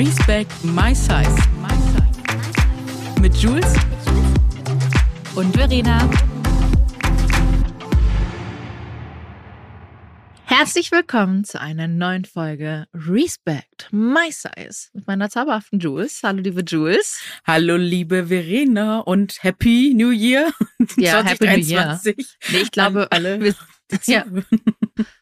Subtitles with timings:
[0.00, 1.36] Respect My Size.
[3.20, 3.74] Mit Jules
[5.34, 6.08] und Verena.
[10.46, 16.20] Herzlich willkommen zu einer neuen Folge Respect My Size mit meiner zauberhaften Jules.
[16.22, 17.20] Hallo, liebe Jules.
[17.46, 20.50] Hallo, liebe Verena und Happy New Year.
[20.96, 22.00] Ja, Happy New Year.
[22.06, 22.14] Nee,
[22.62, 23.38] ich glaube, alle.
[23.38, 23.54] Wir,
[24.06, 24.24] ja.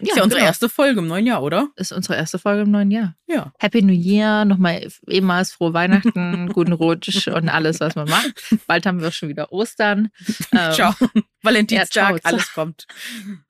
[0.00, 0.48] Ist ja unsere genau.
[0.48, 1.68] erste Folge im neuen Jahr, oder?
[1.76, 3.14] Ist unsere erste Folge im neuen Jahr.
[3.26, 3.52] Ja.
[3.58, 8.32] Happy New Year, nochmal ehemals frohe Weihnachten, guten Rutsch und alles, was man macht.
[8.66, 10.10] Bald haben wir auch schon wieder Ostern.
[10.50, 10.94] Ähm, Ciao.
[11.42, 12.32] Valentinstag, ja, ciao.
[12.32, 12.86] alles kommt.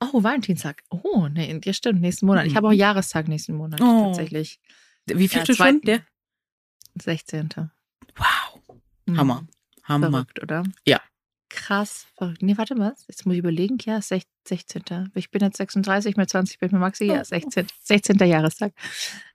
[0.01, 0.81] Oh, Valentinstag.
[0.89, 2.45] Oh, nee, ja stimmt, nächsten Monat.
[2.45, 4.05] Ich habe auch Jahrestag nächsten Monat Oh.
[4.07, 4.59] tatsächlich.
[5.05, 5.81] Wie viel Ja, schon?
[5.81, 6.01] Der?
[7.01, 7.49] 16.
[8.17, 8.61] Wow.
[9.05, 9.17] Mhm.
[9.17, 9.47] Hammer.
[9.83, 10.09] Hammer.
[10.09, 10.63] Verrückt, oder?
[10.85, 10.99] Ja.
[11.49, 12.41] Krass, verrückt.
[12.43, 12.93] Nee, warte mal.
[13.07, 13.77] Jetzt muss ich überlegen.
[13.83, 15.11] Ja, sech- 16.
[15.15, 17.05] Ich bin jetzt 36, mit 20 bin ich mit Maxi.
[17.05, 17.67] Ja, 16.
[17.81, 18.17] 16.
[18.19, 18.73] Jahrestag.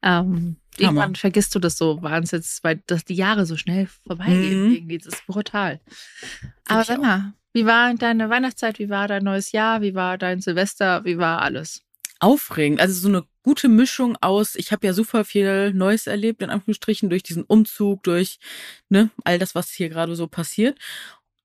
[0.03, 4.69] Ähm, irgendwann vergisst du das so wahnsinnig, weil dass die Jahre so schnell vorbeigehen.
[4.69, 4.75] Mhm.
[4.75, 4.98] Irgendwie.
[4.98, 5.81] Das ist brutal.
[6.67, 8.78] Aber sag mal, wie war deine Weihnachtszeit?
[8.78, 9.83] Wie war dein neues Jahr?
[9.83, 11.05] Wie war dein Silvester?
[11.05, 11.83] Wie war alles?
[12.21, 12.81] Aufregend.
[12.81, 17.11] Also so eine gute Mischung aus, ich habe ja super viel Neues erlebt, in Anführungsstrichen,
[17.11, 18.39] durch diesen Umzug, durch
[18.89, 20.78] ne, all das, was hier gerade so passiert.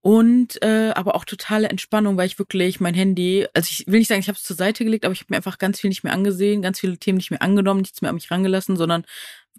[0.02, 4.08] Und äh, aber auch totale Entspannung, weil ich wirklich mein Handy, also ich will nicht
[4.08, 6.06] sagen, ich habe es zur Seite gelegt, aber ich habe mir einfach ganz viel nicht
[6.06, 9.04] mehr angesehen, ganz viele Themen nicht mehr angenommen, nichts mehr an mich rangelassen, sondern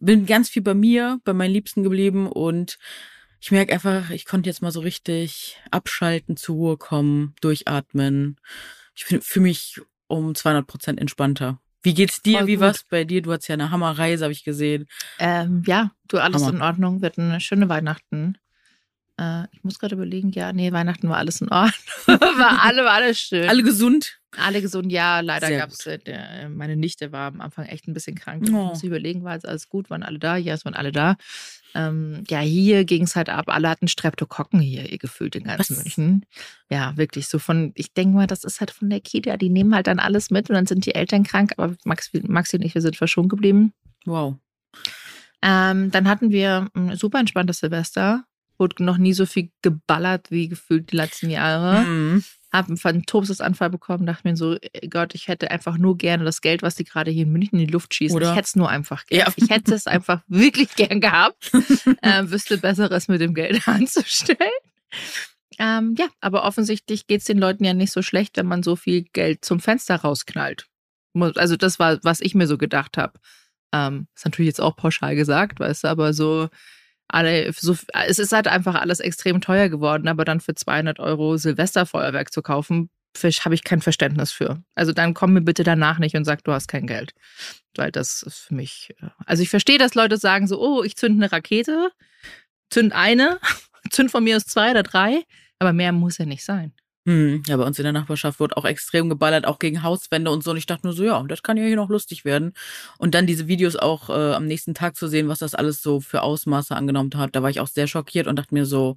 [0.00, 2.78] bin ganz viel bei mir, bei meinen Liebsten geblieben und
[3.40, 8.36] ich merke einfach, ich konnte jetzt mal so richtig abschalten, zur Ruhe kommen, durchatmen.
[8.94, 11.58] Ich fühle mich um 200 Prozent entspannter.
[11.82, 12.46] Wie geht's dir?
[12.46, 13.22] Wie war's bei dir?
[13.22, 14.86] Du hattest ja eine Hammerreise, habe ich gesehen.
[15.18, 16.56] Ähm, ja, du, alles Hammer.
[16.56, 17.00] in Ordnung.
[17.00, 18.36] Wir hatten eine schöne Weihnachten.
[19.20, 21.72] Äh, ich muss gerade überlegen, ja, nee, Weihnachten war alles in Ordnung.
[22.06, 23.48] war alle, war alles schön.
[23.48, 24.16] Alle gesund?
[24.36, 28.14] Alle gesund, ja, leider gab es, äh, meine Nichte war am Anfang echt ein bisschen
[28.14, 28.44] krank.
[28.46, 28.66] Ich Oh.
[28.68, 30.36] muss überlegen, war jetzt alles gut, waren alle da?
[30.36, 31.16] Ja, es waren alle da.
[31.74, 33.46] Ähm, ja, hier ging es halt ab.
[33.48, 35.76] Alle hatten Streptokokken hier, ihr gefühlt in ganz Was?
[35.78, 36.26] München.
[36.70, 39.36] Ja, wirklich so von, ich denke mal, das ist halt von der Kita.
[39.36, 41.52] Die nehmen halt dann alles mit und dann sind die Eltern krank.
[41.56, 43.72] Aber Max, Maxi und ich, wir sind verschont geblieben.
[44.04, 44.36] Wow.
[45.42, 48.24] Ähm, dann hatten wir ein super entspanntes Silvester.
[48.60, 51.80] Wurde noch nie so viel geballert wie gefühlt die letzten Jahre.
[51.80, 52.22] Mhm.
[52.52, 56.42] Hab einen Phantomsanfall bekommen, dachte mir so, äh, Gott, ich hätte einfach nur gerne das
[56.42, 58.14] Geld, was die gerade hier in München in die Luft schießen.
[58.14, 58.30] Oder?
[58.30, 59.28] Ich hätte es nur einfach gern.
[59.28, 59.32] Ja.
[59.36, 61.50] Ich hätte es einfach wirklich gern gehabt.
[62.02, 64.38] ähm, wüsste Besseres mit dem Geld anzustellen.
[65.58, 68.76] Ähm, ja, aber offensichtlich geht es den Leuten ja nicht so schlecht, wenn man so
[68.76, 70.66] viel Geld zum Fenster rausknallt.
[71.14, 73.18] Also das war, was ich mir so gedacht habe.
[73.72, 76.50] Ähm, ist natürlich jetzt auch pauschal gesagt, weißt du, aber so
[77.12, 77.76] alle, so,
[78.06, 82.42] es ist halt einfach alles extrem teuer geworden, aber dann für 200 Euro Silvesterfeuerwerk zu
[82.42, 82.90] kaufen,
[83.22, 84.62] habe ich kein Verständnis für.
[84.74, 87.12] Also dann komm mir bitte danach nicht und sag, du hast kein Geld.
[87.76, 90.96] Weil das ist für mich, äh, also ich verstehe, dass Leute sagen so, oh, ich
[90.96, 91.90] zünd eine Rakete,
[92.70, 93.38] zünd eine,
[93.90, 95.24] zünd von mir aus zwei oder drei,
[95.58, 96.72] aber mehr muss ja nicht sein.
[97.10, 100.44] Hm, ja, bei uns in der Nachbarschaft wurde auch extrem geballert, auch gegen Hauswände und
[100.44, 100.52] so.
[100.52, 102.52] Und ich dachte nur so, ja, das kann ja hier noch lustig werden.
[102.98, 106.00] Und dann diese Videos auch äh, am nächsten Tag zu sehen, was das alles so
[106.00, 108.96] für Ausmaße angenommen hat, da war ich auch sehr schockiert und dachte mir so,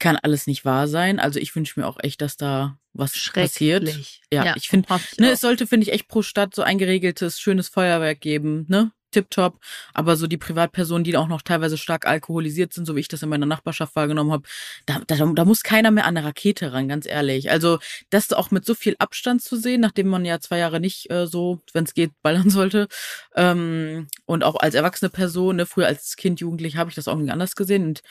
[0.00, 1.20] kann alles nicht wahr sein.
[1.20, 3.84] Also ich wünsche mir auch echt, dass da was passiert.
[3.84, 4.22] Schrecklich.
[4.32, 7.68] Ja, ich finde, Ne, es sollte, finde ich, echt pro Stadt so ein geregeltes, schönes
[7.68, 8.90] Feuerwerk geben, ne?
[9.16, 9.58] Tipptopp.
[9.94, 13.22] Aber so die Privatpersonen, die auch noch teilweise stark alkoholisiert sind, so wie ich das
[13.22, 14.44] in meiner Nachbarschaft wahrgenommen habe,
[14.84, 17.50] da, da, da muss keiner mehr an eine Rakete ran, ganz ehrlich.
[17.50, 17.78] Also
[18.10, 21.26] das auch mit so viel Abstand zu sehen, nachdem man ja zwei Jahre nicht äh,
[21.26, 22.88] so, wenn es geht, ballern sollte.
[23.34, 27.14] Ähm, und auch als erwachsene Person, ne, früher als Kind, Jugendlich habe ich das auch
[27.14, 27.84] irgendwie anders gesehen.
[27.84, 28.02] Und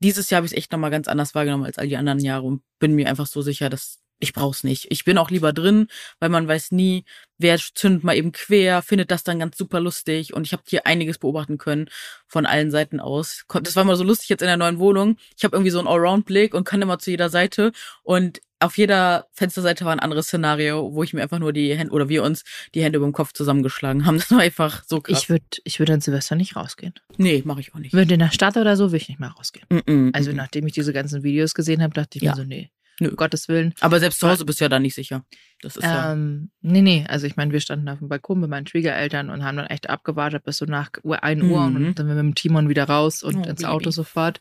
[0.00, 2.44] dieses Jahr habe ich es echt nochmal ganz anders wahrgenommen als all die anderen Jahre
[2.44, 4.86] und bin mir einfach so sicher, dass ich brauch's nicht.
[4.90, 5.88] Ich bin auch lieber drin,
[6.20, 7.04] weil man weiß nie,
[7.38, 10.32] wer zündet mal eben quer, findet das dann ganz super lustig.
[10.32, 11.88] Und ich habe hier einiges beobachten können
[12.28, 13.44] von allen Seiten aus.
[13.62, 15.16] Das war mal so lustig jetzt in der neuen Wohnung.
[15.36, 17.72] Ich habe irgendwie so einen Allround-Blick und kann immer zu jeder Seite.
[18.04, 21.92] Und auf jeder Fensterseite war ein anderes Szenario, wo ich mir einfach nur die Hände,
[21.92, 22.44] oder wir uns
[22.76, 24.18] die Hände über dem Kopf zusammengeschlagen haben.
[24.22, 25.18] Das war einfach so krass.
[25.20, 26.94] Ich würde ich würd an Silvester nicht rausgehen.
[27.16, 27.92] nee, mache ich auch nicht.
[27.92, 29.66] Würde in der Stadt oder so, würde ich nicht mal rausgehen.
[29.68, 30.36] Mm -mm, Also mm.
[30.36, 32.30] nachdem ich diese ganzen Videos gesehen habe, dachte ich Ja.
[32.32, 33.10] mir so, nee, Nö.
[33.16, 33.74] Gottes Willen.
[33.80, 35.24] Aber selbst zu Hause bist du ja da nicht sicher.
[35.60, 36.12] Das ist ja.
[36.12, 39.44] Ähm, nee, nee, also ich meine, wir standen auf dem Balkon bei meinen Schwiegereltern und
[39.44, 41.76] haben dann echt abgewartet bis so nach Uhr- 1 Uhr Mhm.
[41.76, 43.64] und dann sind wir mit dem Timon wieder raus und Oh, ins Baby.
[43.72, 44.40] Auto sofort.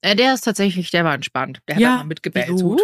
[0.00, 1.60] Äh, der ist tatsächlich, der war entspannt.
[1.68, 2.48] Der hat Ja, ja, mal mitgebellt.
[2.48, 2.80] wie So, gut.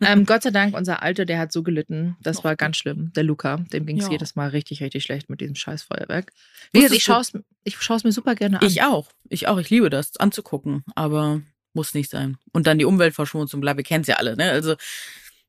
[0.00, 2.16] ähm, Gott sei Dank, unser Alter, der hat so gelitten.
[2.20, 3.12] Das Och, war ganz schlimm.
[3.14, 4.12] Der Luca, dem ging es Ja.
[4.12, 6.32] jedes Mal richtig, richtig schlecht mit diesem scheiß Feuerwerk.
[6.72, 7.32] Wie gesagt, ich schaue es
[7.64, 8.66] ich schau's mir super gerne an.
[8.66, 9.08] Ich auch.
[9.28, 9.58] Ich auch.
[9.58, 10.82] Ich liebe das anzugucken.
[10.94, 11.42] Aber
[11.72, 12.38] muss nicht sein.
[12.52, 14.50] Und dann die Umweltverschmutzung, bla, wir kennen es ja alle, ne?
[14.50, 14.76] Also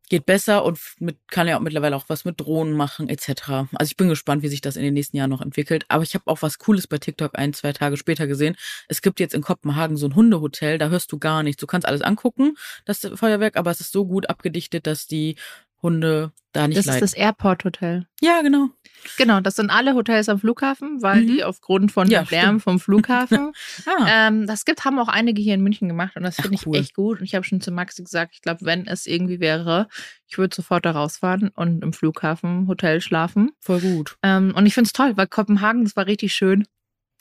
[0.09, 3.69] geht besser und mit, kann ja auch mittlerweile auch was mit Drohnen machen etc.
[3.73, 5.85] Also ich bin gespannt, wie sich das in den nächsten Jahren noch entwickelt.
[5.87, 8.55] Aber ich habe auch was Cooles bei TikTok ein, zwei Tage später gesehen.
[8.87, 11.61] Es gibt jetzt in Kopenhagen so ein Hundehotel, da hörst du gar nichts.
[11.61, 12.55] Du kannst alles angucken,
[12.85, 15.35] das Feuerwerk, aber es ist so gut abgedichtet, dass die
[15.81, 17.03] Hunde da nicht Das leiden.
[17.03, 18.07] ist das Airport Hotel.
[18.21, 18.69] ja, genau.
[19.17, 21.27] Genau, das sind alle Hotels am Flughafen, weil Mhm.
[21.27, 23.53] die aufgrund von Ja, dem Lärm vom Flughafen.
[23.85, 26.67] Ah, ähm, das gibt, haben auch einige hier in München gemacht und das finde ich
[26.67, 26.75] cool.
[26.77, 27.19] echt gut.
[27.19, 29.87] Und ich habe schon zu Maxi gesagt, ich glaube, wenn es irgendwie wäre,
[30.27, 33.51] ich würde sofort da rausfahren und im Flughafen Hotel schlafen.
[33.61, 34.17] voll gut.
[34.21, 36.65] Ähm, und ich finde es toll, weil Kopenhagen, das war richtig schön.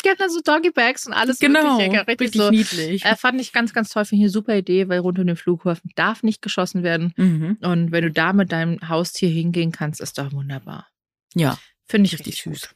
[0.05, 2.51] Da so Doggy-Bags und alles Genau, Mögliche, richtig, richtig so.
[2.51, 3.05] niedlich.
[3.05, 4.05] Äh, fand ich ganz, ganz toll.
[4.05, 7.13] Finde ich eine super Idee, weil rund um den Flughafen darf nicht geschossen werden.
[7.17, 7.59] mhm.
[7.63, 10.87] Und wenn du da mit deinem Haustier hingehen kannst, ist doch wunderbar.
[11.35, 11.59] Ja,
[11.89, 12.69] Finde ich Richtig richtig, süß.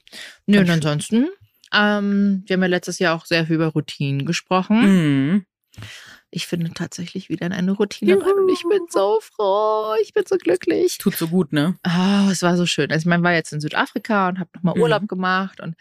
[0.47, 1.29] Nö, und ansonsten,
[1.73, 4.81] ähm, wir haben ja letztes Jahr auch sehr viel über Routinen gesprochen.
[5.33, 5.47] mhm.
[6.35, 10.25] Ich finde tatsächlich wieder in eine Routine rein und ich bin so froh, ich bin
[10.27, 10.97] so glücklich.
[10.97, 11.77] tut so gut, ne?
[11.83, 12.91] Ah, es war so schön.
[12.91, 14.81] Also ich meine, war jetzt in Südafrika und habe nochmal Mhm.
[14.81, 15.77] Urlaub gemacht und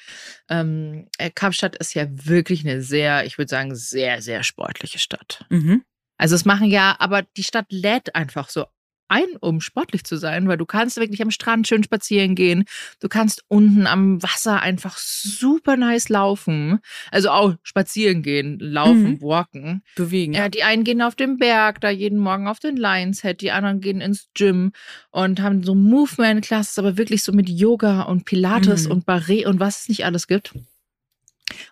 [0.49, 5.45] ähm, äh, Kapstadt ist ja wirklich eine sehr, ich würde sagen, sehr, sehr sportliche Stadt.
[5.49, 5.85] Mhm.
[6.17, 8.65] Also es machen ja, aber die Stadt lädt einfach so
[9.11, 12.63] ein, um sportlich zu sein, weil du kannst wirklich am Strand schön spazieren gehen.
[12.99, 16.79] Du kannst unten am Wasser einfach super nice laufen.
[17.11, 19.21] Also auch spazieren gehen, laufen, Mhm.
[19.21, 19.83] walken.
[19.95, 20.33] Bewegen.
[20.33, 23.51] Ja, die einen gehen auf den Berg, da jeden Morgen auf den Lions Head, die
[23.51, 24.71] anderen gehen ins Gym
[25.11, 28.91] und haben so Movement-Classes, aber wirklich so mit Yoga und Pilates Mhm.
[28.91, 30.53] und Barre und was es nicht alles gibt.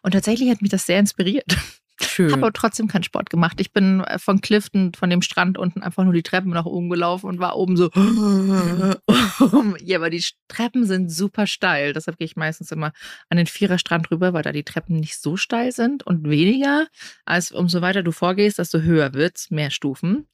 [0.03, 1.55] Und tatsächlich hat mich das sehr inspiriert.
[2.01, 2.31] Schön.
[2.31, 3.59] Habe aber trotzdem keinen Sport gemacht.
[3.59, 6.89] Ich bin äh, von Clifton, von dem Strand unten einfach nur die Treppen nach oben
[6.89, 7.89] gelaufen und war oben so.
[9.83, 11.93] ja, aber die Treppen sind super steil.
[11.93, 12.93] Deshalb gehe ich meistens immer
[13.29, 16.87] an den Viererstrand rüber, weil da die Treppen nicht so steil sind und weniger.
[17.25, 20.27] Als umso weiter du vorgehst, desto höher wird's, mehr Stufen.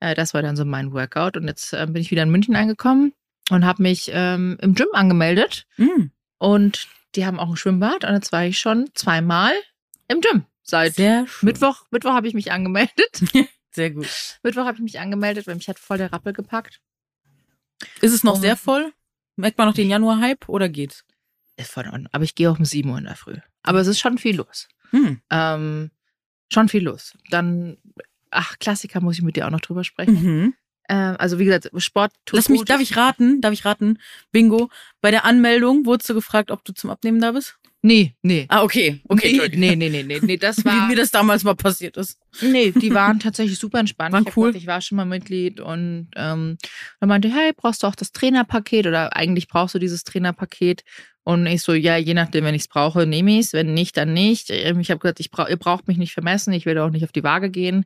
[0.00, 1.36] Äh, das war dann so mein Workout.
[1.36, 3.12] Und jetzt äh, bin ich wieder in München angekommen
[3.50, 5.66] und habe mich ähm, im Gym angemeldet.
[5.76, 6.10] Mhm.
[6.38, 8.04] Und die haben auch ein Schwimmbad.
[8.04, 9.52] Und jetzt war ich schon zweimal
[10.08, 10.46] im Gym.
[10.62, 10.96] Seit.
[11.42, 13.22] Mittwoch, Mittwoch habe ich mich angemeldet.
[13.70, 14.08] Sehr gut.
[14.42, 16.80] Mittwoch habe ich mich angemeldet, weil mich hat voll der Rappel gepackt.
[18.00, 18.92] Ist es noch Und- sehr voll?
[19.36, 21.04] Merkt man noch den Januar-Hype oder geht's?
[21.56, 22.08] Ist voll Ordnung.
[22.12, 23.36] Aber ich gehe auch um 7 Uhr in der Früh.
[23.62, 24.68] Aber es ist schon viel los.
[24.90, 25.20] Hm.
[25.30, 25.90] Ähm,
[26.52, 27.16] schon viel los.
[27.30, 27.78] Dann,
[28.30, 30.22] ach, Klassiker muss ich mit dir auch noch drüber sprechen.
[30.22, 30.54] Mhm.
[30.88, 32.70] Ähm, also wie gesagt, Sport tut Lass mich, gut.
[32.70, 33.40] darf ich raten?
[33.40, 33.98] Darf ich raten?
[34.32, 34.68] Bingo.
[35.00, 37.58] Bei der Anmeldung wurdest du gefragt, ob du zum Abnehmen da bist?
[37.84, 38.46] Nee, nee.
[38.48, 39.00] Ah, okay.
[39.08, 41.96] Okay, nee, nee, nee, nee, nee, nee, das Wie war, mir das damals mal passiert
[41.96, 42.16] ist.
[42.40, 44.12] nee, die waren tatsächlich super entspannt.
[44.12, 44.54] Waren ich cool.
[44.54, 46.58] Ich war schon mal Mitglied und ähm,
[47.00, 50.84] dann meinte, hey, brauchst du auch das Trainerpaket oder eigentlich brauchst du dieses Trainerpaket?
[51.24, 53.96] Und ich so, ja, je nachdem, wenn ich es brauche, nehme ich es, wenn nicht,
[53.96, 54.50] dann nicht.
[54.50, 57.04] Ähm, Ich habe gesagt, ich brauch, ihr braucht mich nicht vermessen, ich werde auch nicht
[57.04, 57.84] auf die Waage gehen.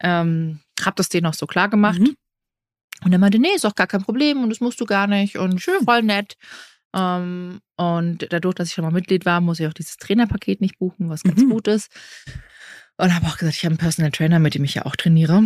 [0.00, 2.00] Ähm, hab das denen auch so klar gemacht.
[2.00, 2.16] Mhm.
[3.04, 5.38] Und er meinte, nee, ist auch gar kein Problem und das musst du gar nicht
[5.38, 5.84] und Schön.
[5.84, 6.34] voll nett.
[6.94, 10.78] Ähm, und dadurch, dass ich schon mal Mitglied war, muss ich auch dieses Trainerpaket nicht
[10.78, 11.50] buchen, was ganz Mhm.
[11.50, 11.90] gut ist.
[12.96, 15.44] Und habe auch gesagt, ich habe einen Personal Trainer, mit dem ich ja auch trainiere.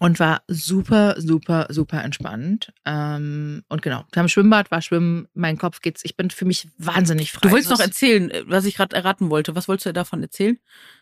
[0.00, 2.72] Und war super, super, super entspannt.
[2.84, 6.68] Ähm, und genau, wir haben Schwimmbad, war Schwimmen, mein Kopf geht's, ich bin für mich
[6.76, 7.40] wahnsinnig frei.
[7.48, 9.56] Du wolltest noch erzählen, äh, was ich gerade erraten wollte.
[9.56, 10.58] Was wolltest du davon erzählen?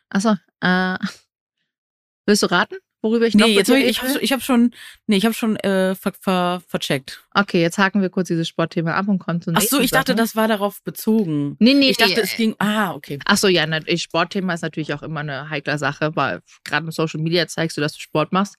[0.09, 0.97] Achso, äh,
[2.27, 4.15] willst du raten, worüber ich noch Nee, mit jetzt hab ich, ich, will?
[4.15, 4.75] hab, ich habe schon,
[5.07, 7.25] nee, ich habe schon äh, ver, ver, vercheckt.
[7.35, 10.13] Okay, jetzt haken wir kurz dieses Sportthema ab und kommen zum Ach so, ich dachte,
[10.13, 10.17] Sachen.
[10.19, 11.57] das war darauf bezogen.
[11.59, 12.55] Nee, nee, Ich dachte, nee, es ging.
[12.59, 13.19] Ah, okay.
[13.25, 14.03] Ach so, ja, natürlich.
[14.03, 17.81] Sportthema ist natürlich auch immer eine heikle Sache, weil gerade im Social Media zeigst du,
[17.81, 18.57] dass du Sport machst.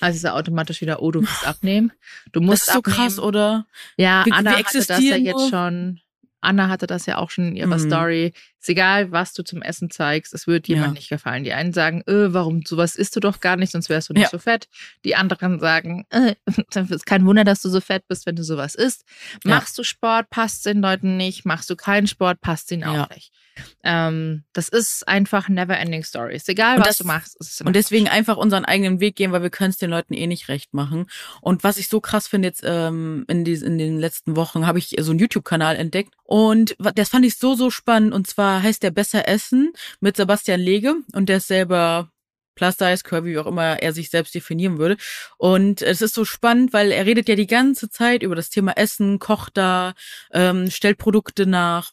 [0.00, 1.92] Also ist ja automatisch wieder, oh, du musst abnehmen.
[2.32, 2.96] Du Das musst ist so abnehmen.
[2.96, 3.66] krass, oder?
[3.96, 6.00] Ja, Wir- Anna wir hatte das ja jetzt schon.
[6.40, 7.88] Anna hatte das ja auch schon in ihrer Mhm.
[7.88, 8.32] Story.
[8.60, 10.92] Ist egal, was du zum Essen zeigst, es wird jemand Ja.
[10.94, 11.44] nicht gefallen.
[11.44, 14.24] Die einen sagen, äh, warum sowas isst du doch gar nicht, sonst wärst du nicht
[14.24, 14.28] Ja.
[14.30, 14.68] so fett.
[15.04, 16.34] Die anderen sagen, äh,
[16.90, 19.04] ist kein Wunder, dass du so fett bist, wenn du sowas isst.
[19.44, 19.54] Ja.
[19.56, 21.44] Machst du Sport, passt den Leuten nicht.
[21.46, 23.32] Machst du keinen Sport, passt ihnen auch nicht.
[23.82, 26.36] Ähm, das ist einfach never ending story.
[26.36, 27.36] Ist egal, Und was das- du machst.
[27.64, 28.14] Und deswegen Quatsch.
[28.14, 31.06] einfach unseren eigenen Weg gehen, weil wir können es den Leuten eh nicht recht machen.
[31.40, 34.78] Und was ich so krass finde jetzt ähm, in, dies, in den letzten Wochen, habe
[34.78, 36.14] ich so einen YouTube-Kanal entdeckt.
[36.22, 38.12] Und das fand ich so, so spannend.
[38.12, 40.96] Und zwar heißt der Besser Essen mit Sebastian Lege.
[41.12, 42.10] Und der ist selber
[42.58, 44.96] Plus Size, Curvy, wie auch immer er sich selbst definieren würde.
[45.36, 48.72] Und es ist so spannend, weil er redet ja die ganze Zeit über das Thema
[48.72, 49.94] Essen, kocht da,
[50.32, 51.92] ähm, stellt Produkte nach.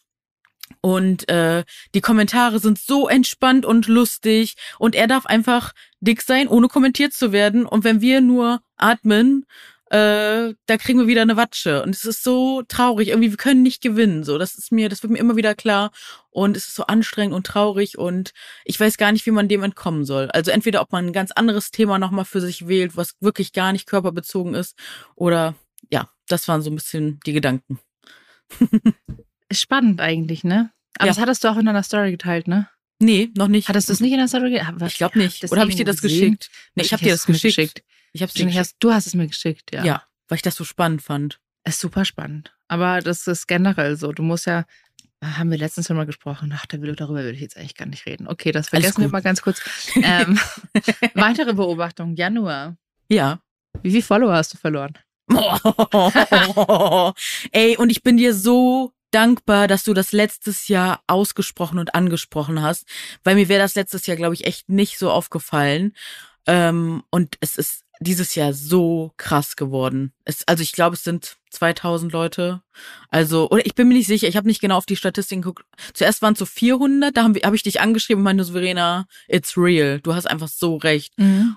[0.82, 4.56] Und äh, die Kommentare sind so entspannt und lustig.
[4.80, 7.68] Und er darf einfach dick sein, ohne kommentiert zu werden.
[7.68, 9.46] Und wenn wir nur atmen,
[9.92, 11.84] äh, da kriegen wir wieder eine Watsche.
[11.84, 13.10] Und es ist so traurig.
[13.10, 14.24] Irgendwie, wir können nicht gewinnen.
[14.24, 15.92] So, das ist mir, das wird mir immer wieder klar.
[16.32, 18.32] Und es ist so anstrengend und traurig und
[18.66, 20.30] ich weiß gar nicht, wie man dem entkommen soll.
[20.32, 23.72] Also entweder, ob man ein ganz anderes Thema nochmal für sich wählt, was wirklich gar
[23.72, 24.76] nicht körperbezogen ist,
[25.16, 25.56] oder
[25.92, 27.80] ja, das waren so ein bisschen die Gedanken.
[29.52, 30.72] Spannend eigentlich, ne?
[30.98, 31.12] Aber Ja.
[31.14, 32.68] das hattest du auch in deiner Story geteilt, ne?
[33.00, 33.68] Nee, noch nicht.
[33.68, 34.82] Hattest du es nicht in der Story geteilt?
[34.88, 35.50] Ich glaube nicht.
[35.52, 36.50] Oder habe ich dir das geschickt?
[36.76, 37.84] Nee, ich habe dir das geschickt.
[38.16, 38.60] Ich habe dir geschickt.
[38.60, 39.84] hast, du hast es mir geschickt, ja.
[39.84, 40.04] Ja.
[40.30, 41.42] weil ich das so spannend fand.
[41.66, 42.56] Ist super spannend.
[42.70, 44.14] Aber das ist generell so.
[44.14, 44.64] Du musst ja,
[45.22, 48.28] haben wir letztens schon mal gesprochen, ach, darüber will ich jetzt eigentlich gar nicht reden.
[48.28, 49.62] Okay, das vergessen wir mal ganz kurz.
[49.96, 50.40] Ähm,
[51.14, 52.78] weitere Beobachtung, Januar.
[53.10, 53.42] Ja.
[53.84, 54.94] Wie viele Follower hast du verloren?
[57.52, 62.62] Ey, und ich bin dir so dankbar, dass du das letztes Jahr ausgesprochen und angesprochen
[62.62, 62.86] hast,
[63.26, 65.94] weil mir wäre das letztes Jahr, glaube ich, echt nicht so aufgefallen.
[66.48, 70.14] Ähm, und es ist dieses Jahr so krass geworden.
[70.26, 72.62] Es, also ich glaube, es sind 2000 Leute.
[73.10, 75.66] Also, oder ich bin mir nicht sicher, ich habe nicht genau auf die Statistiken geguckt.
[75.94, 79.08] Zuerst waren es so 400, da habe hab ich dich angeschrieben und meinte, so, Verena,
[79.28, 80.00] it's real.
[80.02, 81.14] Du hast einfach so recht.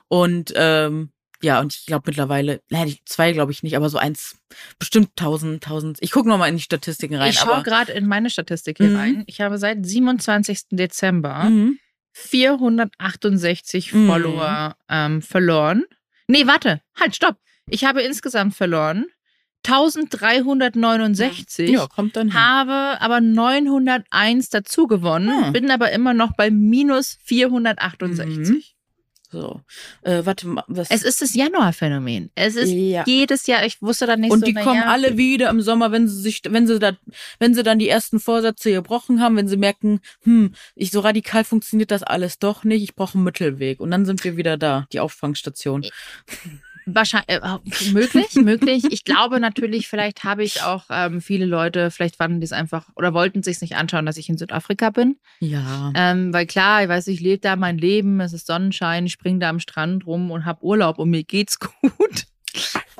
[0.08, 1.10] Und ähm,
[1.42, 4.36] ja, und ich glaube mittlerweile, nein, zwei glaube ich nicht, aber so eins,
[4.78, 5.98] bestimmt tausend, tausend.
[6.00, 7.30] Ich gucke nochmal in die Statistiken rein.
[7.30, 8.96] Ich schaue gerade in meine Statistik hier Mhm.
[8.96, 9.24] rein.
[9.26, 10.60] Ich habe seit 27.
[10.70, 11.78] Dezember Mhm.
[12.12, 14.06] 468 Mhm.
[14.08, 15.84] Follower ähm, verloren.
[16.28, 17.36] Nee, warte, halt, stopp.
[17.68, 19.06] Ich habe insgesamt verloren
[19.66, 21.70] 1369.
[21.70, 22.38] Ja, kommt dann hin.
[22.40, 25.52] Habe aber 901 dazu gewonnen, Hm.
[25.52, 28.48] bin aber immer noch bei minus 468.
[28.48, 28.62] Mhm.
[29.30, 29.60] So,
[30.02, 30.90] äh, warte mal, was?
[30.90, 32.30] Es ist das Januarphänomen.
[32.34, 33.04] Es ist ja.
[33.06, 35.92] jedes Jahr, ich wusste dann nicht Und so, die kommen ja, alle wieder im Sommer,
[35.92, 36.92] wenn sie sich, wenn sie da,
[37.38, 41.44] wenn sie dann die ersten Vorsätze gebrochen haben, wenn sie merken, hm, ich so radikal
[41.44, 43.80] funktioniert das alles doch nicht, ich brauche einen Mittelweg.
[43.80, 45.84] Und dann sind wir wieder da, die Auffangstation.
[46.94, 48.84] Wahrscheinlich, äh, möglich, möglich.
[48.90, 52.88] Ich glaube natürlich, vielleicht habe ich auch ähm, viele Leute, vielleicht fanden die es einfach
[52.96, 55.18] oder wollten sich nicht anschauen, dass ich in Südafrika bin.
[55.40, 55.92] Ja.
[55.94, 59.38] Ähm, weil klar, ich weiß, ich lebe da mein Leben, es ist Sonnenschein, ich springe
[59.40, 62.26] da am Strand rum und habe Urlaub und mir geht's gut.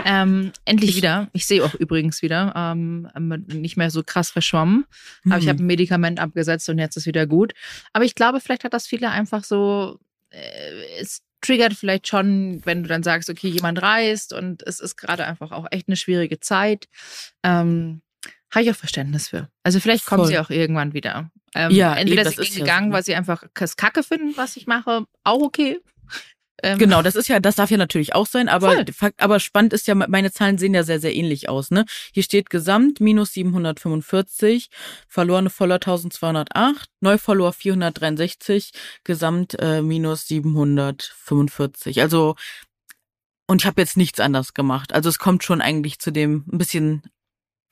[0.05, 1.29] Ähm, endlich wieder.
[1.33, 2.53] Ich sehe auch übrigens wieder.
[2.55, 3.09] Ähm,
[3.49, 4.85] nicht mehr so krass verschwommen.
[5.27, 5.49] Aber ich Hm.
[5.49, 7.53] habe ein Medikament abgesetzt und jetzt ist wieder gut.
[7.93, 9.99] Aber ich glaube, vielleicht hat das viele einfach so.
[10.31, 14.97] Äh, es triggert vielleicht schon, wenn du dann sagst, okay, jemand reist und es ist
[14.97, 16.89] gerade einfach auch echt eine schwierige Zeit.
[17.43, 18.03] Ähm,
[18.51, 19.49] habe ich auch Verständnis für.
[19.63, 20.29] Also vielleicht kommen Voll.
[20.29, 21.31] sie auch irgendwann wieder.
[21.55, 22.95] Ähm, Ja, entweder eben, sie gehen gegangen, so.
[22.97, 25.81] weil sie einfach das Kacke finden, was ich mache, auch okay.
[26.63, 28.85] Ähm, Genau, das ist ja, das darf ja natürlich auch sein, aber.
[28.93, 31.85] Fakt, aber spannend ist ja, meine Zahlen sehen ja sehr, sehr ähnlich aus, ne?
[32.13, 34.69] Hier steht Gesamt minus 745,
[35.07, 38.73] verlorene Follower 1208, Neufollower 463,
[39.05, 42.01] Gesamt äh, minus 745.
[42.01, 42.35] Also,
[43.47, 44.93] und ich habe jetzt nichts anders gemacht.
[44.93, 47.03] Also es kommt schon eigentlich zu dem ein bisschen,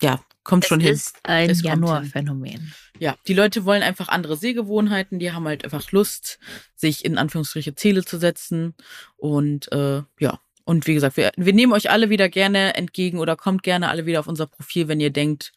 [0.01, 0.93] ja, kommt Es schon hin.
[0.95, 1.83] ist ein Es kommt hin.
[1.83, 2.73] Januarphänomen.
[2.99, 6.39] Ja, die Leute wollen einfach andere Sehgewohnheiten, die haben halt einfach Lust,
[6.75, 8.75] sich in Anführungsstriche Ziele zu setzen.
[9.17, 13.37] Und äh, ja, und wie gesagt, wir, wir nehmen euch alle wieder gerne entgegen oder
[13.37, 15.53] kommt gerne alle wieder auf unser Profil, wenn ihr denkt,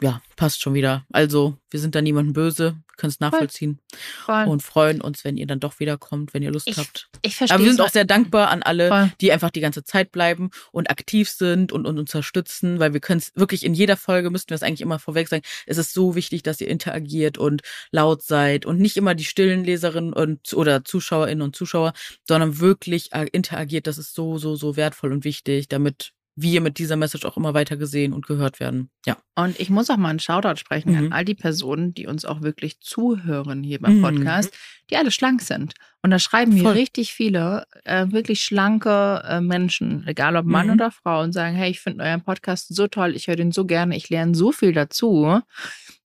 [0.00, 1.06] ja, passt schon wieder.
[1.12, 3.78] Also, wir sind da niemandem böse, können es nachvollziehen
[4.24, 4.46] Voll.
[4.46, 7.08] und freuen uns, wenn ihr dann doch wiederkommt, wenn ihr Lust Ich habt.
[7.22, 9.12] ich verstehe Aber wir sind auch sehr dankbar an alle, Voll.
[9.20, 13.20] die einfach die ganze Zeit bleiben und aktiv sind und, und unterstützen, weil wir können
[13.20, 15.42] es wirklich in jeder Folge müssten wir es eigentlich immer vorweg sagen.
[15.66, 19.64] Es ist so wichtig, dass ihr interagiert und laut seid und nicht immer die stillen
[19.64, 21.92] Leserinnen und oder Zuschauerinnen und Zuschauer,
[22.26, 23.86] sondern wirklich äh, interagiert.
[23.86, 27.52] Das ist so, so, so wertvoll und wichtig, damit wir mit dieser Message auch immer
[27.54, 28.90] weiter gesehen und gehört werden.
[29.04, 29.16] Ja.
[29.34, 30.96] Und ich muss auch mal einen Shoutout sprechen Mhm.
[30.98, 34.02] an all die Personen, die uns auch wirklich zuhören hier beim Mhm.
[34.02, 34.52] Podcast,
[34.90, 35.74] die alle schlank sind.
[36.02, 40.72] Und da schreiben mir richtig viele äh, wirklich schlanke äh, Menschen, egal ob Mann Mhm.
[40.74, 43.66] oder Frau, und sagen, hey, ich finde euren Podcast so toll, ich höre den so
[43.66, 45.40] gerne, ich lerne so viel dazu.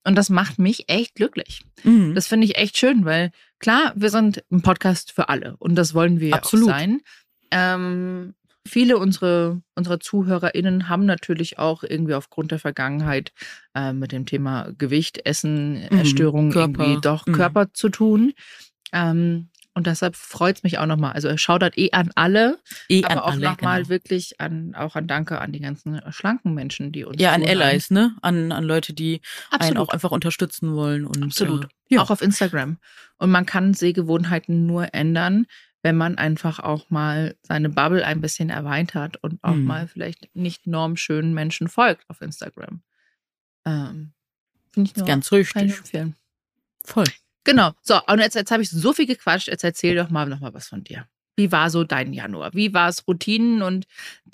[0.03, 1.63] Und das macht mich echt glücklich.
[1.83, 2.13] Mhm.
[2.13, 5.93] Das finde ich echt schön, weil klar, wir sind ein Podcast für alle und das
[5.93, 6.69] wollen wir Absolut.
[6.69, 6.99] auch sein.
[7.51, 8.33] Ähm,
[8.67, 13.31] viele unserer, unserer ZuhörerInnen haben natürlich auch irgendwie aufgrund der Vergangenheit
[13.75, 17.33] äh, mit dem Thema Gewicht, Essen, Mhm, Essstörungen irgendwie doch Mhm.
[17.33, 18.33] Körper zu tun.
[18.91, 21.11] Ähm, und deshalb freut es mich auch nochmal.
[21.11, 23.89] Also schaudert eh an alle, eh an aber auch alle, nochmal genau.
[23.89, 27.61] wirklich an, auch an Danke an die ganzen schlanken Menschen, die uns Ja, an zuhören.
[27.61, 28.15] Allies, ne?
[28.21, 29.19] An, an Leute, die
[29.51, 29.77] einen Absolut.
[29.79, 31.05] auch einfach unterstützen wollen.
[31.05, 31.65] Und, Absolut.
[31.65, 32.01] Äh, ja.
[32.01, 32.77] Auch auf Instagram.
[33.17, 35.45] Und man kann Sehgewohnheiten nur ändern,
[35.85, 39.65] wenn man einfach auch mal seine Bubble ein bisschen erweitert und auch Mhm.
[39.65, 42.81] mal vielleicht nicht normschönen Menschen folgt auf Instagram.
[43.65, 44.11] Ähm,
[44.71, 45.53] Finde ich nur ganz richtig.
[46.83, 47.05] Voll.
[47.43, 47.73] Genau.
[47.83, 49.47] So, und jetzt, jetzt habe ich so viel gequatscht.
[49.47, 51.07] Jetzt erzähl doch mal noch mal was von dir.
[51.37, 52.51] Wie war so dein Januar?
[52.53, 53.61] Wie war es Routinen?
[53.61, 53.85] Und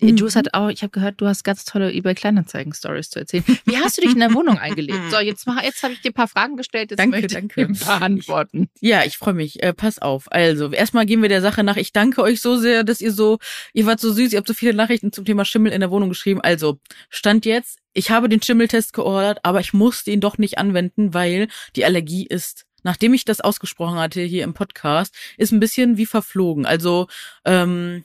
[0.02, 0.16] Mhm.
[0.18, 3.44] du hast auch, ich habe gehört, du hast ganz tolle eBay Kleinanzeigen-Stories zu erzählen.
[3.66, 5.00] Wie hast du dich in der Wohnung eingelebt?
[5.12, 6.90] So, jetzt, mach- jetzt habe ich dir ein paar Fragen gestellt.
[6.92, 7.62] Jetzt Danke, möchte danke.
[7.62, 8.70] ich ein paar antworten.
[8.80, 9.62] Ja, ich freue mich.
[9.62, 10.32] Äh, pass auf.
[10.32, 11.78] Also, erstmal gehen wir der Sache nach.
[11.78, 13.38] Ich danke euch so sehr, dass ihr so,
[13.74, 16.10] ihr wart so süß, ihr habt so viele Nachrichten zum Thema Schimmel in der Wohnung
[16.10, 16.42] geschrieben.
[16.42, 16.80] Also,
[17.10, 21.48] Stand jetzt, ich habe den Schimmeltest geordert, aber ich musste ihn doch nicht anwenden, weil
[21.76, 26.06] die Allergie ist, nachdem ich das ausgesprochen hatte hier im Podcast, ist ein bisschen wie
[26.06, 26.66] verflogen.
[26.66, 27.08] Also,
[27.46, 28.04] ähm,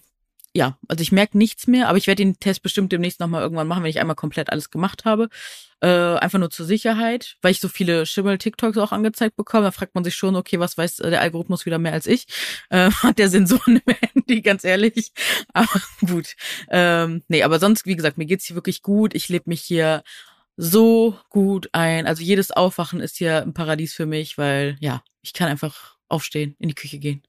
[0.56, 3.68] ja, also ich merke nichts mehr, aber ich werde den Test bestimmt demnächst nochmal irgendwann
[3.68, 5.28] machen, wenn ich einmal komplett alles gemacht habe.
[5.82, 9.64] Äh, einfach nur zur Sicherheit, weil ich so viele Schimmel-TikToks auch angezeigt bekomme.
[9.64, 12.26] Da fragt man sich schon, okay, was weiß äh, der Algorithmus wieder mehr als ich?
[12.70, 15.12] Äh, hat der Sensoren im Handy, ganz ehrlich.
[15.52, 16.34] Aber gut.
[16.70, 19.14] Ähm, nee, aber sonst, wie gesagt, mir geht's hier wirklich gut.
[19.14, 20.02] Ich lebe mich hier
[20.56, 22.06] so gut ein.
[22.06, 26.54] Also jedes Aufwachen ist hier ein Paradies für mich, weil ja, ich kann einfach aufstehen,
[26.58, 27.22] in die Küche gehen.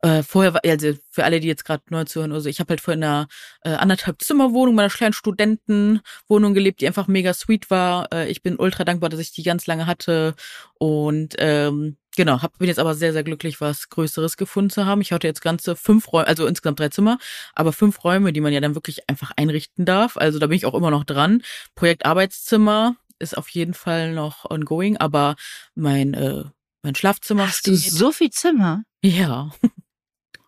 [0.00, 2.80] Äh, vorher war, also für alle, die jetzt gerade neu zuhören, also ich habe halt
[2.80, 3.28] vorher in einer
[3.62, 8.12] äh, anderthalb Zimmerwohnung, meiner kleinen Studentenwohnung gelebt, die einfach mega sweet war.
[8.12, 10.34] Äh, ich bin ultra dankbar, dass ich die ganz lange hatte
[10.78, 15.00] und ähm, genau, hab, bin jetzt aber sehr, sehr glücklich, was Größeres gefunden zu haben.
[15.00, 17.18] Ich hatte jetzt ganze fünf Räume, also insgesamt drei Zimmer,
[17.54, 20.16] aber fünf Räume, die man ja dann wirklich einfach einrichten darf.
[20.16, 21.42] Also da bin ich auch immer noch dran.
[21.74, 25.36] Projekt Arbeitszimmer ist auf jeden Fall noch ongoing, aber
[25.74, 26.44] mein äh,
[26.82, 27.92] mein Schlafzimmer Hast du steht.
[27.92, 28.82] so viel Zimmer?
[29.02, 29.50] Ja.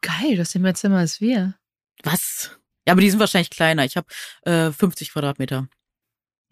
[0.00, 1.54] Geil, das sind mehr Zimmer als wir.
[2.02, 2.59] Was?
[2.87, 3.85] Ja, aber die sind wahrscheinlich kleiner.
[3.85, 4.06] Ich habe
[4.42, 5.68] äh, 50 Quadratmeter.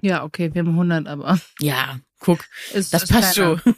[0.01, 3.59] Ja, okay, wir haben 100, aber Ja, guck, es das ist passt kleiner.
[3.59, 3.75] schon.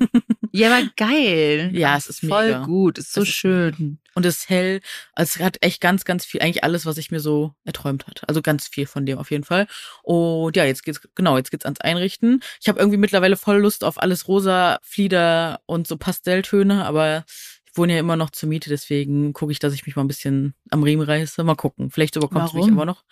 [0.56, 1.70] Ja, aber geil.
[1.72, 2.64] Ja, es ist voll mega.
[2.64, 3.98] gut, ist so Es ist schön.
[4.14, 4.80] Und es ist hell.
[5.12, 8.22] Also es hat echt ganz, ganz viel, eigentlich alles, was ich mir so erträumt hat.
[8.28, 9.66] Also ganz viel von dem auf jeden Fall.
[10.04, 12.40] Und ja, jetzt geht's, genau, jetzt geht's ans Einrichten.
[12.60, 17.24] Ich habe irgendwie mittlerweile voll Lust auf alles rosa, Flieder und so Pastelltöne, aber
[17.76, 20.54] wohne ja immer noch zur Miete, deswegen gucke ich, dass ich mich mal ein bisschen
[20.70, 21.42] am Riemen reiße.
[21.44, 21.90] Mal gucken.
[21.90, 23.04] Vielleicht überkommt es mich immer noch.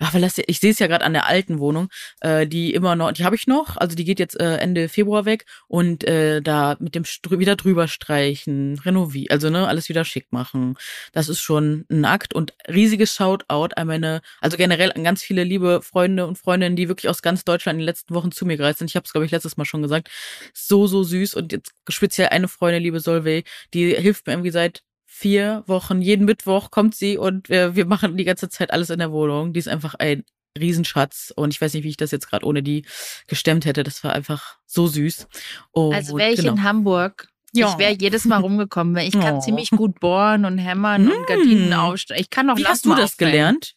[0.00, 1.88] Ja, weil das, ich sehe es ja gerade an der alten Wohnung,
[2.20, 5.24] äh, die immer noch, die habe ich noch, also die geht jetzt äh, Ende Februar
[5.24, 10.04] weg und äh, da mit dem Str wieder drüber streichen, renovieren, also ne, alles wieder
[10.04, 10.76] schick machen.
[11.12, 15.44] Das ist schon ein Akt und riesiges Shoutout an meine, also generell an ganz viele
[15.44, 18.56] liebe Freunde und Freundinnen, die wirklich aus ganz Deutschland in den letzten Wochen zu mir
[18.56, 18.90] gereist sind.
[18.90, 20.10] Ich habe es glaube ich letztes Mal schon gesagt.
[20.52, 24.82] So so süß und jetzt speziell eine Freundin, liebe Solveig, die hilft mir irgendwie seit
[25.06, 26.00] vier Wochen.
[26.02, 29.52] Jeden Mittwoch kommt sie und wir, wir machen die ganze Zeit alles in der Wohnung.
[29.52, 30.24] Die ist einfach ein
[30.58, 32.84] Riesenschatz und ich weiß nicht, wie ich das jetzt gerade ohne die
[33.26, 33.82] gestemmt hätte.
[33.82, 35.26] Das war einfach so süß.
[35.72, 36.52] Und, Also wäre ich genau.
[36.52, 37.68] in Hamburg, Ja.
[37.70, 39.40] ich wäre jedes Mal rumgekommen, weil ich kann Oh.
[39.40, 41.72] ziemlich gut bohren und hämmern und Gardinen Mm.
[41.74, 42.20] aufstellen.
[42.20, 43.30] Ich kann auch Wie hast du das aufhängen.
[43.32, 43.74] gelernt?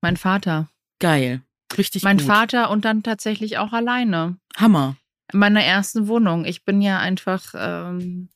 [0.00, 0.68] Mein Vater.
[0.98, 1.42] Geil.
[1.78, 2.26] Richtig mein gut.
[2.26, 4.36] Vater und dann tatsächlich auch alleine.
[4.56, 4.96] Hammer.
[5.32, 6.44] In meiner ersten Wohnung.
[6.44, 8.28] Ich bin ja einfach, ähm,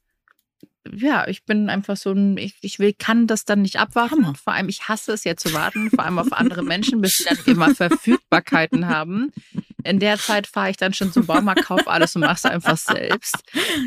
[0.93, 4.27] ja, ich bin einfach so ein, ich, ich will, kann das dann nicht abwarten.
[4.27, 4.35] Hammer.
[4.35, 7.25] Vor allem, ich hasse es ja zu warten, vor allem auf andere Menschen, bis sie
[7.25, 9.33] dann immer Verfügbarkeiten haben.
[9.83, 13.37] In der Zeit fahre ich dann schon zum Baumarkt, kauf alles und mach's einfach selbst.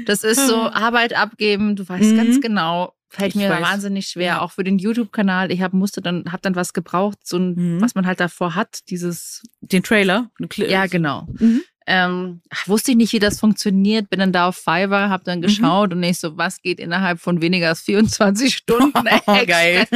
[0.05, 2.17] Das ist so Arbeit abgeben, du weißt Mhm.
[2.17, 3.61] ganz genau, fällt Ich mir weiß.
[3.61, 4.41] wahnsinnig schwer, Ja.
[4.41, 5.51] auch für den YouTube-Kanal.
[5.51, 7.81] Ich hab, musste dann, hab dann was gebraucht, so ein, Mhm.
[7.81, 10.29] was man halt davor hat, dieses Den Trailer?
[10.55, 11.27] Ja, genau.
[11.39, 11.61] Mhm.
[11.89, 14.09] Ähm, wusste ich nicht, wie das funktioniert.
[14.09, 15.25] Bin dann da auf Fiverr, hab Mhm.
[15.25, 19.07] dann geschaut und ich so, was geht innerhalb von weniger als 24 Stunden?
[19.25, 19.87] Oh, geil.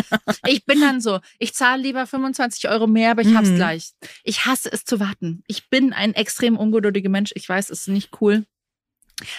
[0.47, 3.55] Ich bin dann so, ich zahle lieber 25 Euro mehr, aber ich hab's Mhm.
[3.57, 3.91] gleich.
[4.23, 5.43] Ich hasse es zu warten.
[5.47, 7.31] Ich bin ein extrem ungeduldiger Mensch.
[7.35, 8.45] Ich weiß, es ist nicht cool.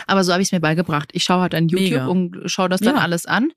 [0.07, 1.09] Aber so habe ich es mir beigebracht.
[1.12, 2.07] Ich schaue halt an YouTube Mega.
[2.07, 3.01] und schaue das dann Ja.
[3.03, 3.51] alles an.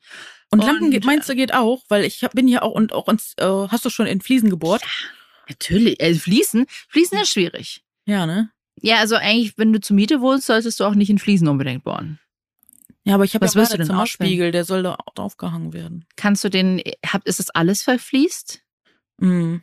[0.51, 1.84] Und, Und, Lampen geht, meinst du, geht auch?
[1.89, 4.81] Weil ich bin hier auch und auch ins, äh, hast du schon in Fliesen gebohrt?
[5.49, 7.84] Natürlich, äh, Fließen, Fließen ist schwierig.
[8.08, 8.49] Ja, ne?
[8.81, 11.83] Ja, also eigentlich, wenn du zur Miete wohnst, solltest du auch nicht in Fliesen unbedingt
[11.83, 12.19] bohren.
[13.03, 16.05] Ja, aber ich habe ja willst du denn Spiegel, der soll da aufgehangen werden.
[16.15, 18.61] Kannst du den, hab, ist das alles verfließt?
[19.19, 19.61] Mhm.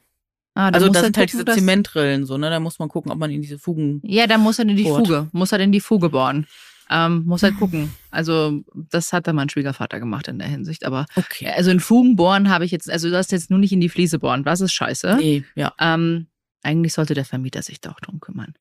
[0.55, 2.51] Ah, da Also muss da er sind halt gucken, diese Zementrillen so, ne?
[2.51, 4.01] Da muss man gucken, ob man in diese Fugen.
[4.05, 5.07] Ja, da muss er in die Bohrt.
[5.07, 6.46] Fuge, muss er in die Fuge bohren.
[6.90, 7.90] Ähm, muss halt gucken.
[8.11, 10.85] Also das hat dann mein Schwiegervater gemacht in der Hinsicht.
[10.85, 11.48] Aber Okay.
[11.48, 13.88] also in Fugen bohren habe ich jetzt, also du hast jetzt nur nicht in die
[13.88, 14.44] Fliese bohren.
[14.44, 15.16] Das ist scheiße.
[15.18, 15.72] Nee, ja.
[15.81, 16.27] Ähm,
[16.62, 18.55] eigentlich sollte der Vermieter sich da auch drum kümmern.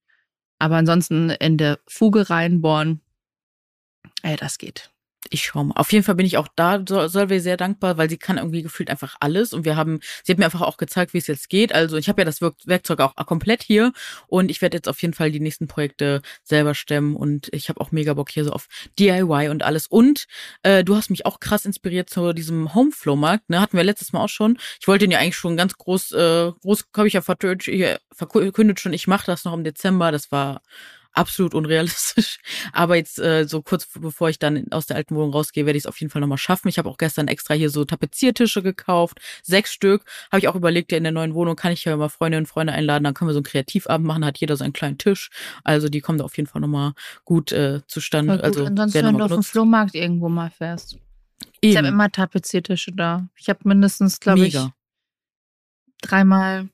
[0.61, 3.01] Aber ansonsten in der Fuge reinbohren,
[4.21, 4.91] ey, das geht.
[5.33, 5.75] Ich schau mal.
[5.77, 8.63] Auf jeden Fall bin ich auch da Sol- Solveig sehr dankbar, weil sie kann irgendwie
[8.63, 11.47] gefühlt einfach alles und wir haben, sie hat mir einfach auch gezeigt, wie es jetzt
[11.49, 11.73] geht.
[11.73, 13.93] Also ich habe ja das Werk Werkzeug auch komplett hier
[14.27, 17.79] und ich werde jetzt auf jeden Fall die nächsten Projekte selber stemmen und ich habe
[17.79, 18.67] auch mega Bock hier so auf
[18.99, 19.87] DIY und alles.
[19.87, 20.25] Und
[20.63, 23.61] äh, du hast mich auch krass inspiriert zu diesem Homeflow-Markt, ne?
[23.61, 24.57] Hatten wir letztes Mal auch schon.
[24.81, 28.91] Ich wollte den ja eigentlich schon ganz groß, äh, groß habe ich ja verkündet schon,
[28.93, 30.11] ich mache das noch im Dezember.
[30.11, 30.61] Das war
[31.13, 32.39] absolut unrealistisch.
[32.73, 35.83] Aber jetzt äh, so kurz bevor ich dann aus der alten Wohnung rausgehe, werde ich
[35.83, 36.67] es auf jeden Fall nochmal schaffen.
[36.67, 40.05] Ich habe auch gestern extra hier so Tapeziertische gekauft, sechs Stück.
[40.31, 42.47] Habe ich auch überlegt, ja in der neuen Wohnung kann ich ja immer Freundinnen und
[42.47, 45.29] Freunde einladen, dann können wir so einen Kreativabend machen, hat jeder so einen kleinen Tisch.
[45.63, 46.93] Also die kommen da auf jeden Fall nochmal
[47.25, 48.35] gut äh, zustande.
[48.35, 48.43] Gut.
[48.43, 49.43] Also Ansonsten, wenn du auf dem.
[49.43, 50.97] Flohmarkt irgendwo mal fährst.
[51.59, 51.95] Ich habe Eben.
[51.95, 53.27] immer Tapeziertische da.
[53.35, 54.57] Ich habe mindestens, glaube ich,
[56.01, 56.69] dreimal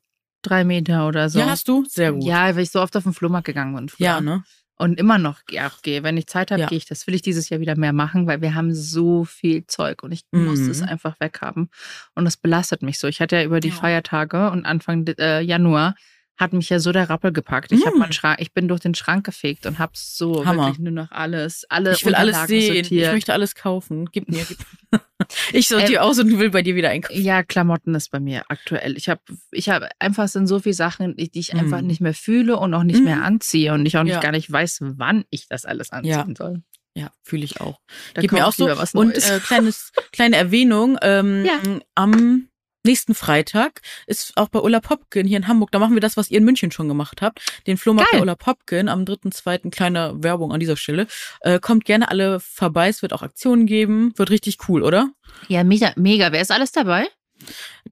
[0.48, 1.40] drei Meter oder so.
[1.40, 1.86] Ja, hast du?
[1.88, 2.24] Sehr gut.
[2.24, 3.90] Ja, weil ich so oft auf den Flohmarkt gegangen bin.
[3.90, 4.06] früher.
[4.06, 4.44] Ja, ne?
[4.80, 6.04] Und immer noch ja, gehe.
[6.04, 6.68] Wenn ich Zeit habe, Ja.
[6.68, 6.86] gehe ich.
[6.86, 10.12] Das will ich dieses Jahr wieder mehr machen, weil wir haben so viel Zeug und
[10.12, 10.70] ich muss Mhm.
[10.70, 11.70] es einfach weghaben.
[12.14, 13.08] Und das belastet mich so.
[13.08, 13.74] Ich hatte ja über die Ja.
[13.76, 15.96] Feiertage und Anfang äh, Januar
[16.38, 17.72] hat mich ja so der Rappel gepackt.
[17.72, 18.00] Ich, hab Mhm.
[18.00, 20.68] meinen Schrank, ich bin durch den Schrank gefegt und habe so Hammer.
[20.68, 22.76] wirklich nur noch alles, alle Ich will alles sehen.
[22.76, 22.92] sortiert.
[23.08, 24.08] Ich möchte alles kaufen.
[24.12, 24.46] Gib mir.
[24.46, 24.58] Gib.
[25.52, 27.22] ich sortiere aus und will bei dir wieder einkaufen.
[27.22, 28.96] Ja, Klamotten ist bei mir aktuell.
[28.98, 29.22] Ich habe
[29.52, 31.88] ich hab einfach sind so viele Sachen, die ich einfach Mhm.
[31.88, 33.06] nicht mehr fühle und auch nicht Mhm.
[33.06, 34.20] mehr anziehe und ich auch nicht Ja.
[34.20, 36.62] gar nicht weiß, wann ich das alles anziehen soll.
[36.96, 37.80] Ja, fühle ich auch.
[38.16, 38.68] Da Geht mir auch so.
[38.94, 41.60] Und äh, kleines, kleine Erwähnung, ähm, Ja.
[41.96, 42.48] am
[42.84, 46.30] nächsten Freitag ist auch bei Ulla Popkin hier in Hamburg, da machen wir das, was
[46.32, 48.20] ihr in München schon gemacht habt, den Flohmarkt Geil.
[48.20, 49.70] bei Ulla Popkin am 3.2.
[49.72, 51.08] kleine Werbung an dieser Stelle.
[51.42, 55.12] Äh, kommt gerne alle vorbei, es wird auch Aktionen geben, wird richtig cool, oder?
[55.48, 56.32] Ja, mega, mega.
[56.32, 57.08] Wer ist alles dabei?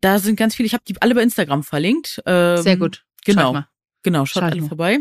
[0.01, 2.21] Da sind ganz viele, ich habe die alle bei Instagram verlinkt.
[2.25, 3.03] Ähm, Sehr gut.
[3.25, 3.41] Genau.
[3.41, 3.67] Schaut mal.
[4.03, 4.67] Genau, schaut Schau ich alle mal.
[4.67, 4.99] vorbei.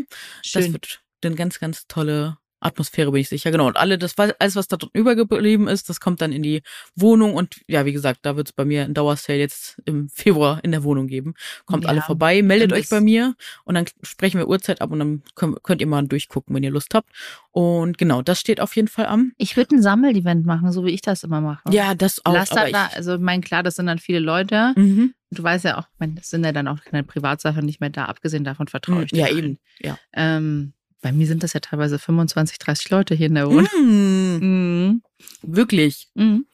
[0.53, 0.73] Das Schön.
[0.73, 3.51] wird eine ganz, ganz tolle Atmosphäre, bin ich sicher.
[3.51, 3.67] Genau.
[3.67, 6.61] Und alle, das, alles, was da drin übergeblieben ist, das kommt dann in die
[6.95, 7.35] Wohnung.
[7.35, 10.71] Und ja, wie gesagt, da wird es bei mir ein Dauersale jetzt im Februar in
[10.71, 11.33] der Wohnung geben.
[11.65, 14.99] Kommt Ja, alle vorbei, meldet euch bei mir und dann sprechen wir Uhrzeit ab und
[14.99, 17.09] dann könnt, könnt ihr mal durchgucken, wenn ihr Lust habt.
[17.51, 19.31] Und genau, das steht auf jeden Fall am.
[19.37, 21.69] Ich würde ein Sammelevent machen, so wie ich das immer mache.
[21.71, 22.33] Ja, das auch.
[22.33, 24.73] Lass aber da, ich, also mein klar, das sind dann viele Leute.
[24.75, 25.13] mhm.
[25.31, 28.05] Du weißt ja auch, das sind ja dann auch keine Privatsachen nicht mehr da.
[28.05, 29.27] Abgesehen davon vertraue ich dir.
[29.27, 29.57] Ja, eben.
[29.81, 29.97] Ja.
[30.13, 30.73] Ähm,
[31.05, 33.67] bei mir sind das ja teilweise 25, 30 Leute hier in der Wohnung.
[33.79, 34.39] Mhm.
[34.41, 35.01] Mhm.
[35.43, 36.07] Wirklich.
[36.15, 36.47] Mhm.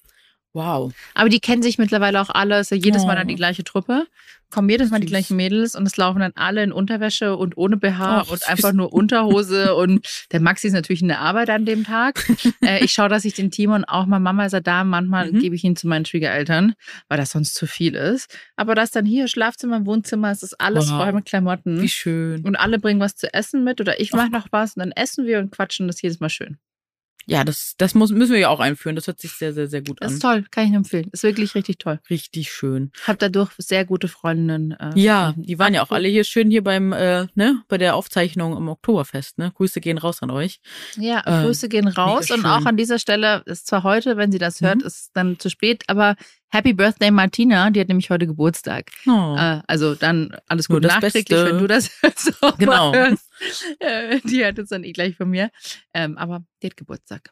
[0.54, 0.92] Wow.
[1.14, 2.56] Aber die kennen sich mittlerweile auch alle.
[2.56, 3.30] Es ist ja jedes Mal dann Oh.
[3.30, 4.06] die gleiche Truppe.
[4.50, 5.12] Kommen jedes Mal die Süß.
[5.12, 8.48] gleichen Mädels und es laufen dann alle in Unterwäsche und ohne BH Och, und süß.
[8.50, 9.76] einfach nur Unterhose.
[9.76, 12.28] und der Maxi ist natürlich in der Arbeit an dem Tag.
[12.62, 15.40] äh, ich schaue, dass ich den Timon auch mal, Mama ist er da, manchmal Mhm.
[15.40, 16.74] gebe ich ihn zu meinen Schwiegereltern,
[17.08, 18.38] weil das sonst zu viel ist.
[18.58, 20.98] Aber das dann hier, Schlafzimmer, Wohnzimmer, es ist alles Wow.
[21.02, 21.82] voll mit Klamotten.
[21.82, 22.44] Wie schön.
[22.46, 25.26] Und alle bringen was zu essen mit oder ich mache noch was und dann essen
[25.26, 25.88] wir und quatschen.
[25.88, 26.58] Das ist jedes Mal schön.
[27.32, 28.96] Ja, das, das muss, müssen wir ja auch einführen.
[28.96, 30.14] Das hört sich sehr, sehr, sehr gut Das an.
[30.16, 31.10] ist toll, kann ich nur empfehlen.
[31.14, 32.00] Ist wirklich richtig toll.
[32.10, 32.92] Richtig schön.
[33.08, 34.72] Hab dadurch sehr gute Freundinnen.
[34.72, 37.96] Äh, Ja, die waren ja auch alle hier schön hier beim, äh, ne, bei der
[37.96, 39.52] Aufzeichnung im Oktoberfest, ne?
[39.56, 40.60] Grüße gehen raus an euch.
[40.98, 44.38] Ja, Ähm, Grüße gehen raus und auch an dieser Stelle ist zwar heute, wenn sie
[44.40, 44.86] das hört, Mhm.
[44.88, 46.16] ist dann zu spät, aber
[46.52, 48.92] Happy Birthday Martina, die hat nämlich heute Geburtstag.
[49.08, 49.36] Oh.
[49.38, 51.46] Äh, also dann alles Nur gut das nachträglich, Beste.
[51.46, 52.94] wenn du das hörst, auch Genau.
[52.94, 53.30] hörst.
[53.80, 55.50] Äh, die hat es dann eh gleich von mir.
[55.94, 57.32] Ähm, aber die hat Geburtstag.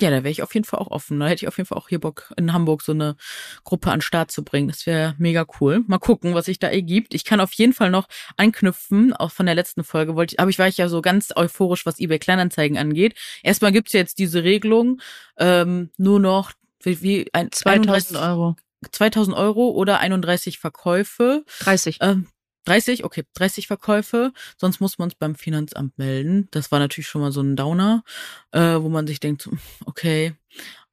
[0.00, 1.18] Ja, da wäre ich auf jeden Fall auch offen.
[1.18, 3.16] Da hätte ich auf jeden Fall auch hier Bock, in Hamburg so eine
[3.64, 4.68] Gruppe an den Start zu bringen.
[4.68, 5.82] Das wäre mega cool.
[5.88, 7.14] Mal gucken, was sich da ergibt.
[7.14, 10.50] Ich kann auf jeden Fall noch anknüpfen, auch von der letzten Folge wollte ich, aber
[10.50, 13.16] ich war ich ja so ganz euphorisch, was eBay Kleinanzeigen angeht.
[13.42, 15.00] Erstmal gibt's ja jetzt diese Regelung,
[15.36, 18.56] ähm, nur noch wie, wie ein 2000 31 Euro.
[18.92, 21.44] 2000 Euro oder 31 Verkäufe.
[21.60, 21.98] 30.
[22.00, 22.26] Ähm,
[22.64, 26.48] 30, okay, 30 Verkäufe, sonst muss man es beim Finanzamt melden.
[26.50, 28.04] Das war natürlich schon mal so ein Downer,
[28.52, 29.48] äh, wo man sich denkt,
[29.86, 30.34] okay,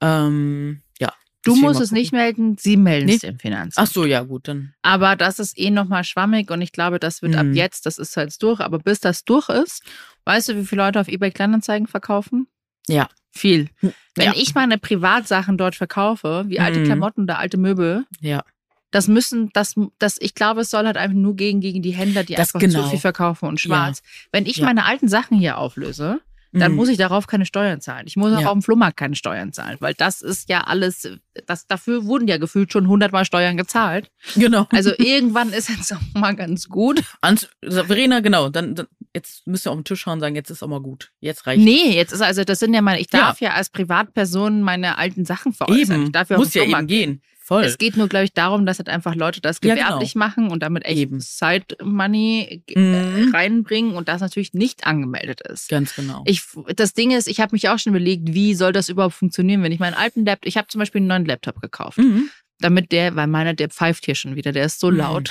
[0.01, 1.13] ähm, ja.
[1.43, 3.15] Du musst es nicht melden, sie melden Nee.
[3.15, 3.87] es dem Finanzamt.
[3.87, 4.73] Ach so, ja, gut, dann.
[4.81, 7.53] Aber das ist eh nochmal schwammig und ich glaube, das wird ab Mhm.
[7.53, 9.83] jetzt, das ist jetzt durch, aber bis das durch ist,
[10.23, 12.47] weißt du, wie viele Leute auf eBay Kleinanzeigen verkaufen?
[12.87, 13.09] Ja.
[13.35, 13.69] Viel.
[13.81, 13.93] Wenn
[14.27, 14.33] Ja.
[14.35, 16.85] ich meine Privatsachen dort verkaufe, wie alte Mhm.
[16.85, 18.43] Klamotten oder alte Möbel, Ja.
[18.91, 22.23] das müssen, das, das, ich glaube, es soll halt einfach nur gegen, gegen die Händler,
[22.23, 22.83] die Das einfach genau.
[22.83, 24.01] zu viel verkaufen und schwarz.
[24.31, 24.65] Wenn ich Ja.
[24.65, 26.21] meine alten Sachen hier auflöse,
[26.53, 26.77] dann Mhm.
[26.77, 28.07] muss ich darauf keine Steuern zahlen.
[28.07, 28.47] Ich muss auch Ja.
[28.47, 31.09] auf dem Flohmarkt keine Steuern zahlen, weil das ist ja alles,
[31.47, 34.09] das, dafür wurden ja gefühlt schon hundertmal Steuern gezahlt.
[34.35, 34.65] Genau.
[34.71, 37.03] Also irgendwann ist jetzt auch mal ganz gut.
[37.19, 40.51] Ans Verena, genau, dann, dann jetzt müsst ihr auf den Tisch schauen und sagen, jetzt
[40.51, 41.11] ist auch mal gut.
[41.21, 44.61] Jetzt reicht Nee, jetzt ist also, das sind ja meine, ich darf ja, als Privatperson
[44.61, 45.95] meine alten Sachen veräußern.
[45.95, 46.05] Eben.
[46.05, 47.21] Ich darf ja Muss ja eben gehen.
[47.39, 47.63] Voll.
[47.63, 49.85] Es geht nur, glaube ich, darum, dass halt einfach Leute das Ja, genau.
[49.87, 51.19] gewerblich machen und damit echt Eben.
[51.19, 53.35] Side Money äh, Mhm.
[53.35, 55.69] reinbringen und das natürlich nicht angemeldet ist.
[55.69, 56.23] Ganz genau.
[56.25, 56.41] Ich,
[56.75, 59.71] das Ding ist, ich habe mich auch schon überlegt, wie soll das überhaupt funktionieren, wenn
[59.71, 62.29] ich meinen alten Laptop, ich habe zum Beispiel einen neuen Laptop gekauft, mhm.
[62.59, 64.97] damit der, weil meiner, der pfeift hier schon wieder, der ist so Mhm.
[64.97, 65.29] laut.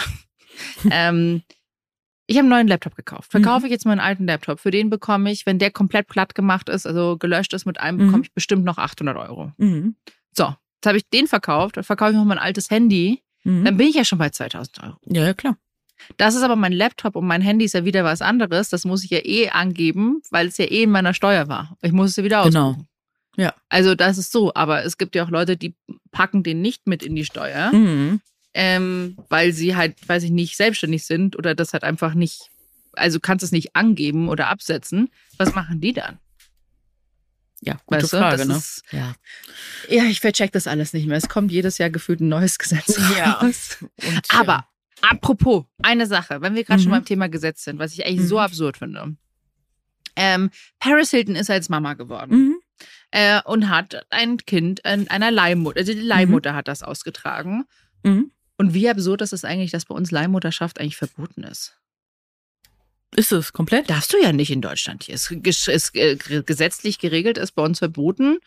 [0.92, 1.42] ähm,
[2.26, 3.30] ich habe einen neuen Laptop gekauft.
[3.30, 3.64] Verkaufe Mhm.
[3.66, 4.60] ich jetzt meinen alten Laptop.
[4.60, 7.98] Für den bekomme ich, wenn der komplett platt gemacht ist, also gelöscht ist mit einem,
[7.98, 8.06] Mhm.
[8.06, 9.52] bekomme ich bestimmt noch 800 Euro.
[9.58, 9.96] Mhm.
[10.36, 13.64] So, jetzt habe ich den verkauft, dann verkaufe ich noch mein altes Handy, Mhm.
[13.64, 14.96] dann bin ich ja schon bei 2000 Euro.
[15.06, 15.56] Ja, ja, klar.
[16.16, 18.68] Das ist aber mein Laptop und mein Handy ist ja wieder was anderes.
[18.68, 21.76] Das muss ich ja eh angeben, weil es ja eh in meiner Steuer war.
[21.82, 22.70] Ich muss es ja wieder Genau.
[22.70, 22.88] ausbuchen.
[23.36, 23.54] Ja.
[23.68, 24.52] Also das ist so.
[24.54, 25.74] Aber es gibt ja auch Leute, die
[26.10, 28.20] packen den nicht mit in die Steuer, Mhm.
[28.54, 32.50] Ähm, weil sie halt, weiß ich nicht, selbstständig sind oder das halt einfach nicht,
[32.92, 35.10] also kannst es nicht angeben oder absetzen.
[35.38, 36.18] Was machen die dann?
[37.60, 38.56] Ja, gute Weißt du, Frage, das ne?
[38.56, 39.14] ist- ja.
[39.88, 41.16] Ja, ich vercheck das alles nicht mehr.
[41.16, 43.32] Es kommt jedes Jahr gefühlt ein neues Gesetz Ja.
[43.32, 43.78] raus.
[43.80, 44.68] Und, Aber
[45.00, 46.96] apropos, eine Sache, wenn wir gerade schon Mhm.
[46.96, 48.40] beim Thema Gesetz sind, was ich eigentlich so Mhm.
[48.42, 49.16] absurd finde.
[50.16, 52.36] Ähm, Paris Hilton ist als Mama geworden Ja.
[52.38, 52.56] Mhm.
[53.46, 57.64] äh, und hat ein Kind an einer Leihmutter, also die Leihmutter hat das ausgetragen.
[58.56, 61.76] Und wie absurd ist es eigentlich, dass bei uns Leihmutterschaft eigentlich verboten ist?
[63.16, 63.90] Ist es komplett?
[63.90, 65.14] Darfst du ja nicht in Deutschland hier.
[65.14, 68.38] Es ist, äh, gesetzlich geregelt, ist bei uns verboten.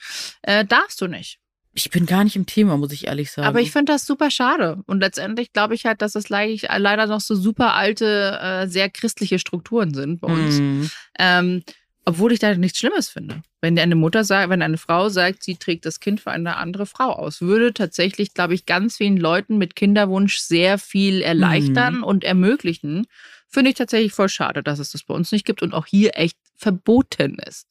[0.42, 1.40] Äh, darfst du nicht.
[1.74, 3.48] Ich bin gar nicht im Thema, muss ich ehrlich sagen.
[3.48, 4.82] Aber ich finde das super schade.
[4.88, 8.90] Und letztendlich glaube ich halt, dass es leid- leider noch so super alte, äh, sehr
[8.90, 10.60] christliche Strukturen sind bei uns.
[10.60, 10.90] Mhm.
[11.20, 11.64] Ähm,
[12.08, 13.42] obwohl ich da nichts Schlimmes finde.
[13.60, 16.86] Wenn eine Mutter sagt, wenn eine Frau sagt, sie trägt das Kind für eine andere
[16.86, 22.24] Frau aus, würde tatsächlich, glaube ich, ganz vielen Leuten mit Kinderwunsch sehr viel erleichtern und
[22.24, 23.08] ermöglichen.
[23.50, 26.12] Finde ich tatsächlich voll schade, dass es das bei uns nicht gibt und auch hier
[26.18, 27.68] echt verboten ist.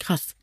[0.00, 0.34] Krass.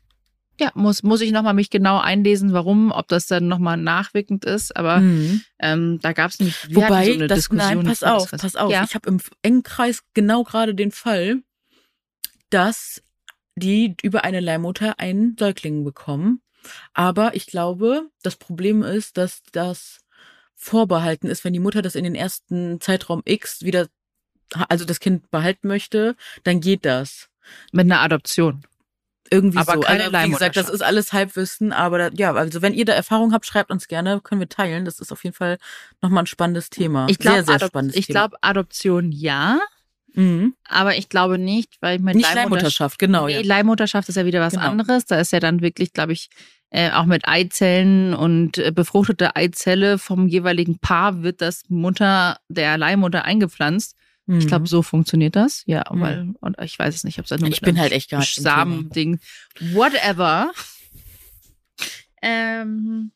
[0.58, 4.74] Ja, muss, muss ich nochmal mich genau einlesen, warum, ob das dann nochmal nachwirkend ist.
[4.76, 5.42] Aber Mhm.
[5.58, 6.74] ähm, da gab es nicht.
[6.74, 8.72] Wobei, so eine das, Diskussion, nein, pass auf, pass auf.
[8.72, 8.84] Ja.
[8.84, 11.42] Ich habe im engen Kreis genau gerade den Fall,
[12.52, 13.02] dass
[13.56, 16.40] die über eine Leihmutter einen Säugling bekommen.
[16.94, 19.98] Aber ich glaube, das Problem ist, dass das
[20.54, 23.88] vorbehalten ist, wenn die Mutter das in den ersten Zeitraum X wieder,
[24.68, 27.28] also das Kind behalten möchte, dann geht das.
[27.72, 28.64] Mit einer Adoption.
[29.28, 29.80] Irgendwie Aber so.
[29.80, 32.92] keine also, wie gesagt, das ist alles Halbwissen, aber da, ja, also wenn ihr da
[32.92, 34.84] Erfahrung habt, schreibt uns gerne, können wir teilen.
[34.84, 35.58] Das ist auf jeden Fall
[36.02, 37.06] nochmal ein spannendes Thema.
[37.08, 39.58] Ich glaube, Adop ich glaube, Adoption ja,
[40.14, 40.54] Mhm.
[40.64, 43.26] aber ich glaube nicht, weil mit Nicht Leihmutter- Leihmutterschaft, genau.
[43.26, 43.42] Nee, Ja.
[43.42, 44.66] Leihmutterschaft ist ja wieder was Genau.
[44.66, 45.06] anderes.
[45.06, 46.28] Da ist ja dann wirklich, glaube ich,
[46.70, 52.78] äh, auch mit Eizellen und äh, befruchtete Eizelle vom jeweiligen Paar wird das Mutter der
[52.78, 53.94] Leihmutter eingepflanzt.
[54.28, 54.66] Ich glaube, Mhm.
[54.66, 55.64] so funktioniert das.
[55.66, 56.00] Ja, Mhm.
[56.00, 58.36] weil, und ich weiß es nicht, ob es nur Ich bin halt echt gar nicht
[58.36, 58.50] Thema.
[58.50, 59.18] Samen-Ding.
[59.72, 60.50] Whatever.
[62.22, 63.12] ähm,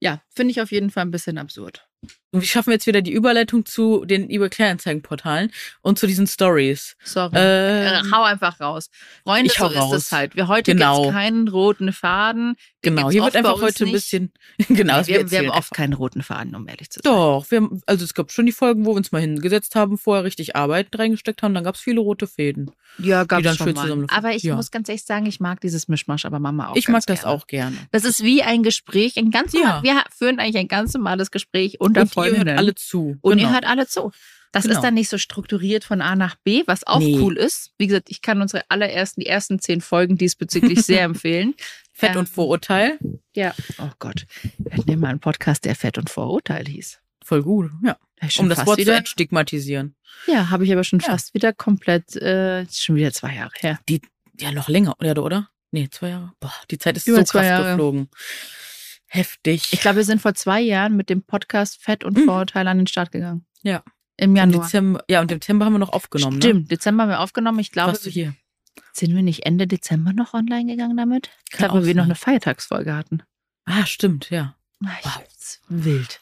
[0.00, 1.86] ja, finde ich auf jeden Fall ein bisschen absurd.
[2.34, 6.26] Und wie schaffen wir jetzt wieder die Überleitung zu den eBay Kleinanzeigenportalen und zu diesen
[6.26, 6.96] Stories?
[7.04, 7.36] Sorry.
[7.36, 8.88] Äh, Äh, hau einfach raus.
[9.22, 9.94] Freunde, ich hau so ist raus.
[9.96, 10.34] es halt.
[10.34, 11.02] Wir heute Genau.
[11.02, 12.56] gibt's keinen roten Faden.
[12.84, 13.92] Den genau, hier wird einfach heute ein nicht.
[13.92, 14.32] bisschen
[14.68, 17.12] genau, Nee, es wir, wird wir haben oft keinen roten Faden, um ehrlich zu sein.
[17.12, 19.98] Doch, wir haben, also es gab schon die Folgen, wo wir uns mal hingesetzt haben,
[19.98, 22.70] vorher richtig Arbeit reingesteckt haben, dann gab es viele rote Fäden.
[22.98, 24.06] Ja, gab's dann schon schön mal.
[24.10, 24.56] Aber ich Ja.
[24.56, 27.20] muss ganz ehrlich sagen, ich mag dieses Mischmasch, aber Mama auch ich ganz mag das
[27.22, 27.36] gerne.
[27.36, 27.76] auch gerne.
[27.92, 29.60] Das ist wie ein Gespräch, ein ganz Ja.
[29.60, 32.48] normal, wir führen eigentlich ein ganz normales Gespräch unter Und ihr Freundinnen.
[32.54, 33.16] hört alle zu.
[33.20, 33.48] und genau.
[33.48, 34.12] ihr hört alle zu.
[34.52, 34.74] Das Genau.
[34.76, 37.18] ist dann nicht so strukturiert von A nach B, was auch Nee.
[37.20, 37.70] cool ist.
[37.78, 41.54] Wie gesagt, ich kann unsere allerersten, die ersten zehn Folgen diesbezüglich sehr empfehlen.
[41.94, 42.98] Fett Ähm, und Vorurteil.
[43.34, 43.54] Ja.
[43.78, 44.26] Oh Gott.
[44.58, 46.98] Wir hatten mal einen Podcast, der Fett und Vorurteil hieß.
[47.24, 47.96] Voll gut, ja.
[48.38, 49.94] Um das Wort zu wieder, entstigmatisieren.
[50.26, 51.06] Ja, habe ich aber schon Ja.
[51.06, 53.80] fast wieder komplett, äh, schon wieder zwei Jahre her.
[54.38, 55.22] Ja, noch länger, oder?
[55.22, 55.48] oder?
[55.70, 56.32] Nee, zwei Jahre.
[56.40, 58.10] Boah, die Zeit ist Über so krass geflogen.
[59.14, 59.72] Heftig.
[59.74, 62.24] Ich glaube, wir sind vor zwei Jahren mit dem Podcast Fett und Mhm.
[62.24, 63.44] Vorurteil an den Start gegangen.
[63.62, 63.82] Ja.
[64.16, 64.64] Im Januar.
[64.64, 66.42] Dezember, ja, und im Dezember haben wir noch aufgenommen, ne?
[66.42, 67.58] Stimmt, Dezember haben wir aufgenommen.
[67.58, 68.34] Ich glaube, Warst du hier?
[68.92, 71.30] sind wir nicht Ende Dezember noch online gegangen damit?
[71.50, 73.22] Ich glaube, weil wir noch eine Feiertagsfolge hatten.
[73.66, 74.56] Ah, stimmt, ja.
[74.80, 75.22] Ich- Wow.
[75.68, 76.20] Wild.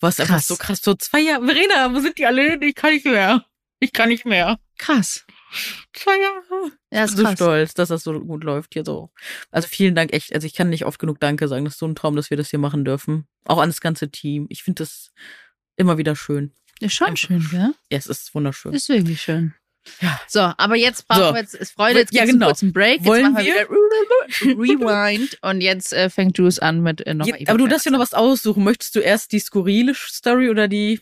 [0.00, 0.46] Was einfach Krass.
[0.46, 0.80] so krass.
[0.80, 1.44] So zwei Jahre.
[1.44, 2.62] Verena, wo sind die alle hin?
[2.62, 3.44] Ich kann nicht mehr.
[3.80, 4.60] Ich kann nicht mehr.
[4.78, 5.26] Krass.
[5.92, 6.72] Zwei Jahre.
[6.90, 7.34] Ja, Ich ist bin so krass.
[7.34, 9.10] stolz, dass das so gut läuft hier so.
[9.50, 10.34] Also vielen Dank echt.
[10.34, 11.64] Also ich kann nicht oft genug Danke sagen.
[11.64, 13.26] Das ist so ein Traum, dass wir das hier machen dürfen.
[13.44, 14.46] Auch an das ganze Team.
[14.48, 15.12] Ich finde das
[15.76, 16.52] immer wieder schön.
[16.80, 17.74] Ist schon Einfach schön, gell?
[17.90, 18.72] Ja, es ist wunderschön.
[18.72, 19.54] Ist wirklich schön.
[20.00, 20.20] Ja.
[20.28, 21.34] So, aber jetzt brauchen So.
[21.34, 22.46] wir jetzt, ist Freude, jetzt Ja, genau.
[22.46, 22.98] einen kurzen Break.
[22.98, 23.66] Jetzt Wollen machen wir
[24.40, 27.90] Rewind und jetzt äh, fängt Juice an mit äh, noch Je- aber du darfst dir
[27.90, 28.64] noch was aussuchen.
[28.64, 31.00] Möchtest du erst die skurrile Story oder die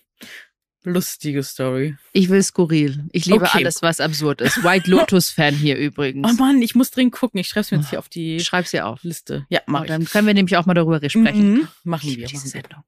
[0.85, 1.97] lustige Story?
[2.13, 3.05] Ich will skurril.
[3.13, 3.59] Ich liebe Okay.
[3.59, 4.63] alles, was absurd ist.
[4.65, 6.29] White Lotus-Fan hier übrigens.
[6.31, 7.41] Oh Mann, ich muss dringend gucken.
[7.41, 9.03] Ich schreib's mir jetzt hier auf die Schreib's dir auf.
[9.03, 9.47] Liste.
[9.51, 11.53] Ja, mach Oh, dann können wir nämlich auch mal darüber sprechen.
[11.55, 11.69] Mhm.
[11.85, 12.27] Machen wir.
[12.27, 12.49] diese.
[12.49, 12.83] Sendung.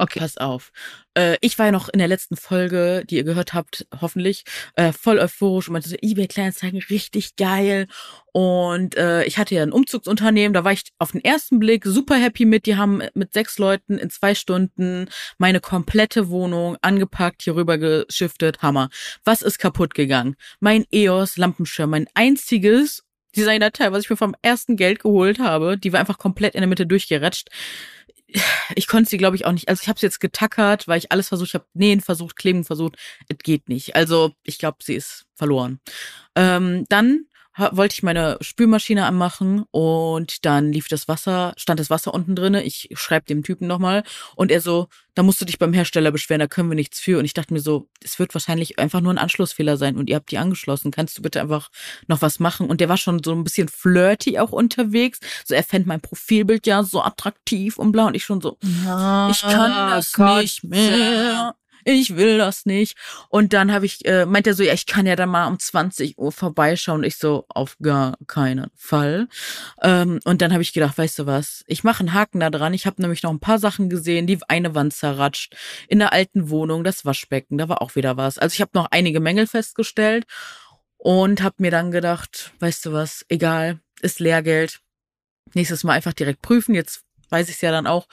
[0.00, 0.18] Okay.
[0.18, 0.72] Pass auf.
[1.14, 4.44] Äh, ich war ja noch in der letzten Folge, die ihr gehört habt, hoffentlich,
[4.76, 7.86] äh, voll euphorisch und meinte so, eBay Kleinanzeigen, richtig geil.
[8.32, 12.14] Und äh, ich hatte ja ein Umzugsunternehmen, da war ich auf den ersten Blick super
[12.14, 12.64] happy mit.
[12.64, 18.62] Die haben mit sechs Leuten in zwei Stunden meine komplette Wohnung angepackt, hier rüber geschiftet.
[18.62, 18.88] Hammer.
[19.24, 20.34] Was ist kaputt gegangen?
[20.60, 23.02] Mein EOS Lampenschirm, mein einziges
[23.36, 26.68] Designerteil, was ich mir vom ersten Geld geholt habe, die war einfach komplett in der
[26.68, 27.48] Mitte durchgeratscht
[28.74, 29.68] ich konnte sie, glaube ich, auch nicht.
[29.68, 32.64] Also ich habe sie jetzt getackert, weil ich alles versucht, ich habe Nähen versucht, Kleben
[32.64, 32.96] versucht.
[33.28, 33.96] Es geht nicht.
[33.96, 35.80] Also ich glaube, sie ist verloren.
[36.36, 42.14] Ähm, dann wollte ich meine Spülmaschine anmachen und dann lief das Wasser, stand das Wasser
[42.14, 42.62] unten drinne.
[42.62, 44.04] Ich schreibe dem Typen nochmal
[44.36, 47.18] und er so, da musst du dich beim Hersteller beschweren, da können wir nichts für.
[47.18, 50.16] Und ich dachte mir so, es wird wahrscheinlich einfach nur ein Anschlussfehler sein und ihr
[50.16, 50.90] habt die angeschlossen.
[50.90, 51.70] Kannst du bitte einfach
[52.06, 52.68] noch was machen?
[52.68, 55.18] Und der war schon so ein bisschen flirty auch unterwegs.
[55.44, 59.42] So, er fände mein Profilbild ja so attraktiv und blau und ich schon so, ich
[59.42, 62.96] kann das Gott nicht mehr ich will das nicht.
[63.28, 65.58] Und dann habe ich, äh, meint er so, ja, ich kann ja dann mal um
[65.58, 67.04] 20 Uhr vorbeischauen.
[67.04, 69.28] Ich so, auf gar keinen Fall.
[69.82, 72.74] Ähm, und dann habe ich gedacht, weißt du was, ich mache einen Haken da dran.
[72.74, 75.56] Ich habe nämlich noch ein paar Sachen gesehen, die eine Wand zerratscht.
[75.88, 78.38] In der alten Wohnung, das Waschbecken, da war auch wieder was.
[78.38, 80.24] Also ich habe noch einige Mängel festgestellt
[80.96, 84.80] und habe mir dann gedacht, weißt du was, egal, ist Lehrgeld.
[85.54, 86.74] Nächstes Mal einfach direkt prüfen.
[86.74, 88.06] Jetzt weiß ich es ja dann auch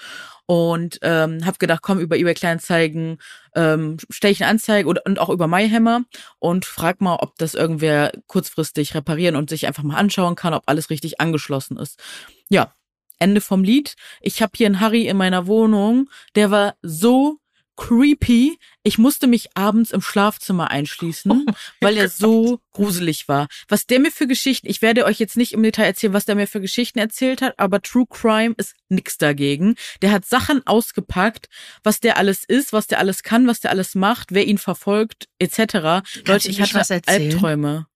[0.47, 3.17] und ähm, habe gedacht, komm über eBay Kleinanzeigen
[3.55, 6.03] ähm, stelle ich eine Anzeige und, und auch über MyHammer
[6.39, 10.63] und frag mal, ob das irgendwer kurzfristig reparieren und sich einfach mal anschauen kann, ob
[10.65, 12.01] alles richtig angeschlossen ist.
[12.49, 12.73] Ja,
[13.19, 13.95] Ende vom Lied.
[14.21, 17.39] Ich habe hier einen Harry in meiner Wohnung, der war so
[17.77, 18.59] creepy.
[18.83, 23.47] Ich musste mich abends im Schlafzimmer einschließen, oh weil er so gruselig war.
[23.69, 26.35] Was der mir für Geschichten, ich werde euch jetzt nicht im Detail erzählen, was der
[26.35, 29.75] mir für Geschichten erzählt hat, aber True Crime ist nix dagegen.
[30.01, 31.47] Der hat Sachen ausgepackt,
[31.83, 35.29] was der alles ist, was der alles kann, was der alles macht, wer ihn verfolgt,
[35.39, 36.03] etc.
[36.25, 37.87] Leute, ich hatte Albträume.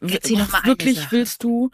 [0.00, 1.70] Erzähl doch mal Wirklich willst du?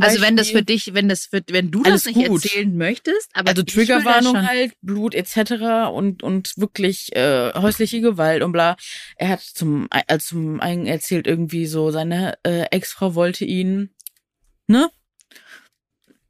[0.00, 2.44] Also wenn das für dich, wenn das für, wenn du das nicht gut.
[2.44, 5.90] erzählen möchtest, aber also Triggerwarnung halt, Blut etc.
[5.92, 8.76] und und wirklich äh, häusliche Gewalt und bla.
[9.16, 13.90] Er hat zum also zum einen erzählt irgendwie so seine äh, Ex-Frau wollte ihn,
[14.66, 14.90] ne,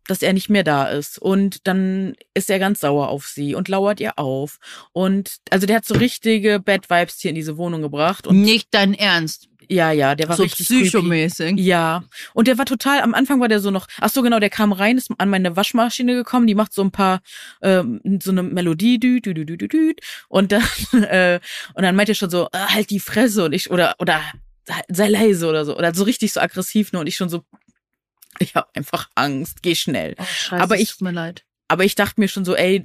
[0.06, 3.68] dass er nicht mehr da ist und dann ist er ganz sauer auf sie und
[3.68, 4.58] lauert ihr auf
[4.92, 8.68] und also der hat so richtige Bad Vibes hier in diese Wohnung gebracht und nicht
[8.72, 9.48] dein Ernst.
[9.68, 11.48] Ja, ja, der war so richtig psychomäßig.
[11.48, 11.62] Creepy.
[11.62, 12.04] Ja.
[12.34, 14.72] Und der war total, am Anfang war der so noch, ach so genau, der kam
[14.72, 17.20] rein, ist an meine Waschmaschine gekommen, die macht so ein paar,
[17.62, 19.94] ähm, so eine Melodie, dü, dü, dü, dü, dü, dü.
[20.28, 21.40] Und dann, äh,
[21.74, 24.20] und dann meint er schon so, äh, halt die Fresse und ich, oder, oder,
[24.88, 27.44] sei leise oder so, oder so richtig so aggressiv, ne, und ich schon so,
[28.38, 30.14] ich habe einfach Angst, geh schnell.
[30.18, 31.44] Oh, scheiße, aber ich, tut mir leid.
[31.68, 32.84] Aber ich dachte mir schon so, ey,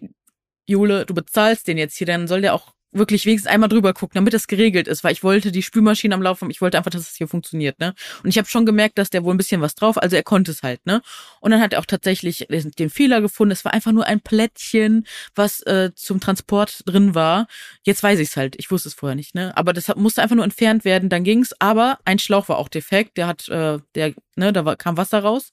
[0.66, 4.16] Jule, du bezahlst den jetzt hier, dann soll der auch wirklich wenigstens einmal drüber gucken,
[4.16, 7.10] damit das geregelt ist, weil ich wollte die Spülmaschine am Laufen, ich wollte einfach, dass
[7.10, 7.94] es hier funktioniert, ne?
[8.24, 10.52] Und ich habe schon gemerkt, dass der wohl ein bisschen was drauf, also er konnte
[10.52, 11.02] es halt, ne?
[11.42, 13.52] Und dann hat er auch tatsächlich den Fehler gefunden.
[13.52, 17.48] Es war einfach nur ein Plättchen, was äh, zum Transport drin war.
[17.84, 19.56] Jetzt weiß ich es halt, ich wusste es vorher nicht, ne?
[19.58, 21.54] Aber das musste einfach nur entfernt werden, dann ging's.
[21.60, 25.20] Aber ein Schlauch war auch defekt, der hat, äh, der, ne, da war, kam Wasser
[25.20, 25.52] raus.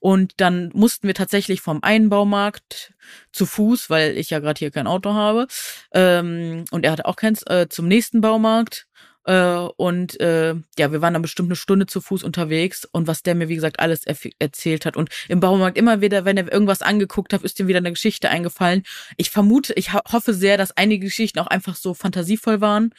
[0.00, 2.94] Und dann mussten wir tatsächlich vom einen Baumarkt
[3.32, 5.46] zu Fuß, weil ich ja gerade hier kein Auto habe,
[5.92, 8.86] ähm, und er hatte auch keins, äh, zum nächsten Baumarkt.
[9.26, 13.22] Äh, und äh, ja, wir waren dann bestimmt eine Stunde zu Fuß unterwegs und was
[13.22, 14.96] der mir, wie gesagt, alles er erzählt hat.
[14.96, 18.30] Und im Baumarkt immer wieder, wenn er irgendwas angeguckt hat, ist ihm wieder eine Geschichte
[18.30, 18.84] eingefallen.
[19.16, 22.92] Ich vermute, ich ho hoffe sehr, dass einige Geschichten auch einfach so fantasievoll waren.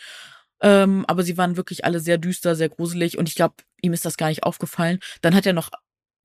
[0.62, 4.06] Ähm, aber sie waren wirklich alle sehr düster, sehr gruselig und ich glaube, ihm ist
[4.06, 5.00] das gar nicht aufgefallen.
[5.22, 5.70] Dann hat er noch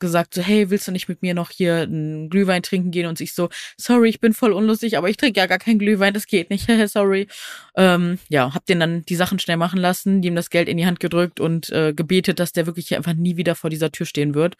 [0.02, 3.06] gesagt, so, hey, willst du nicht mit mir noch hier einen Glühwein trinken gehen?
[3.06, 6.12] Und ich so, sorry, ich bin voll unlustig, aber ich trinke ja gar keinen Glühwein,
[6.12, 7.26] das geht nicht, sorry.
[7.74, 10.84] Ähm, ja, hab den dann die Sachen schnell machen lassen, ihm das Geld in die
[10.84, 14.34] Hand gedrückt und äh, gebetet, dass der wirklich einfach nie wieder vor dieser Tür stehen
[14.34, 14.56] wird.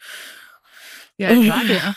[1.17, 1.95] Ja, äh, war der?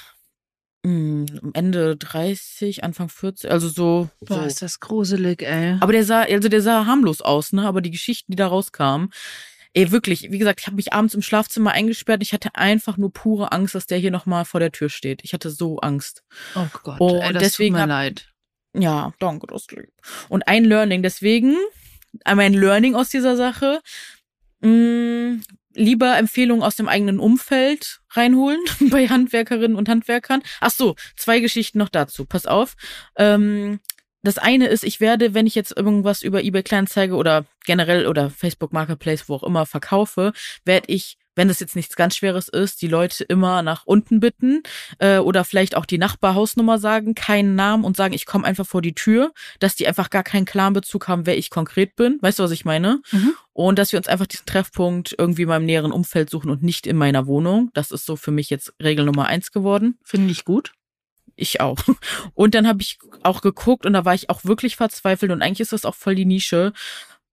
[0.87, 4.09] Ende 30, Anfang 40, also so.
[4.21, 4.43] Boah, so.
[4.43, 5.79] ist das gruselig, ey.
[5.81, 7.67] Aber der sah, also der sah harmlos aus, ne?
[7.67, 9.11] Aber die Geschichten, die da rauskamen,
[9.77, 12.23] Ey, wirklich, wie gesagt, ich habe mich abends im Schlafzimmer eingesperrt.
[12.23, 15.21] Ich hatte einfach nur pure Angst, dass der hier nochmal vor der Tür steht.
[15.23, 16.23] Ich hatte so Angst.
[16.55, 18.33] Oh Gott, und ey, das deswegen tut mir hab, leid.
[18.73, 19.93] Ja, danke, das lieb.
[20.31, 21.57] Und ein Learning, deswegen,
[22.25, 23.83] einmal ein Learning aus dieser Sache.
[24.61, 25.43] Mh, mm,
[25.75, 28.61] lieber Empfehlungen aus dem eigenen Umfeld reinholen
[28.91, 30.43] bei Handwerkerinnen und Handwerkern.
[30.62, 32.25] Ach so, zwei Geschichten noch dazu.
[32.25, 32.77] Pass auf.
[33.17, 33.81] Ähm,
[34.23, 38.31] das eine ist, ich werde, wenn ich jetzt irgendwas über eBay Kleinanzeige oder generell oder
[38.31, 40.33] Facebook Marketplace, wo auch immer verkaufe,
[40.65, 44.63] werde ich wenn das jetzt nichts ganz Schweres ist, die Leute immer nach unten bitten
[44.99, 48.83] äh, oder vielleicht auch die Nachbarhausnummer sagen, keinen Namen und sagen, ich komme einfach vor
[48.83, 52.19] die Tür, dass die einfach gar keinen klaren Bezug haben, wer ich konkret bin.
[52.23, 53.03] Weißt du, was ich meine?
[53.13, 53.35] Mhm.
[53.53, 56.87] Und dass wir uns einfach diesen Treffpunkt irgendwie in meinem näheren Umfeld suchen und nicht
[56.87, 57.71] in meiner Wohnung.
[57.75, 59.99] Das ist so für mich jetzt Regel Nummer eins geworden.
[60.03, 60.73] Finde ich gut
[61.37, 61.79] ich auch.
[62.35, 65.61] Und dann habe ich auch geguckt und da war ich auch wirklich verzweifelt und eigentlich
[65.61, 66.72] ist das auch voll die Nische.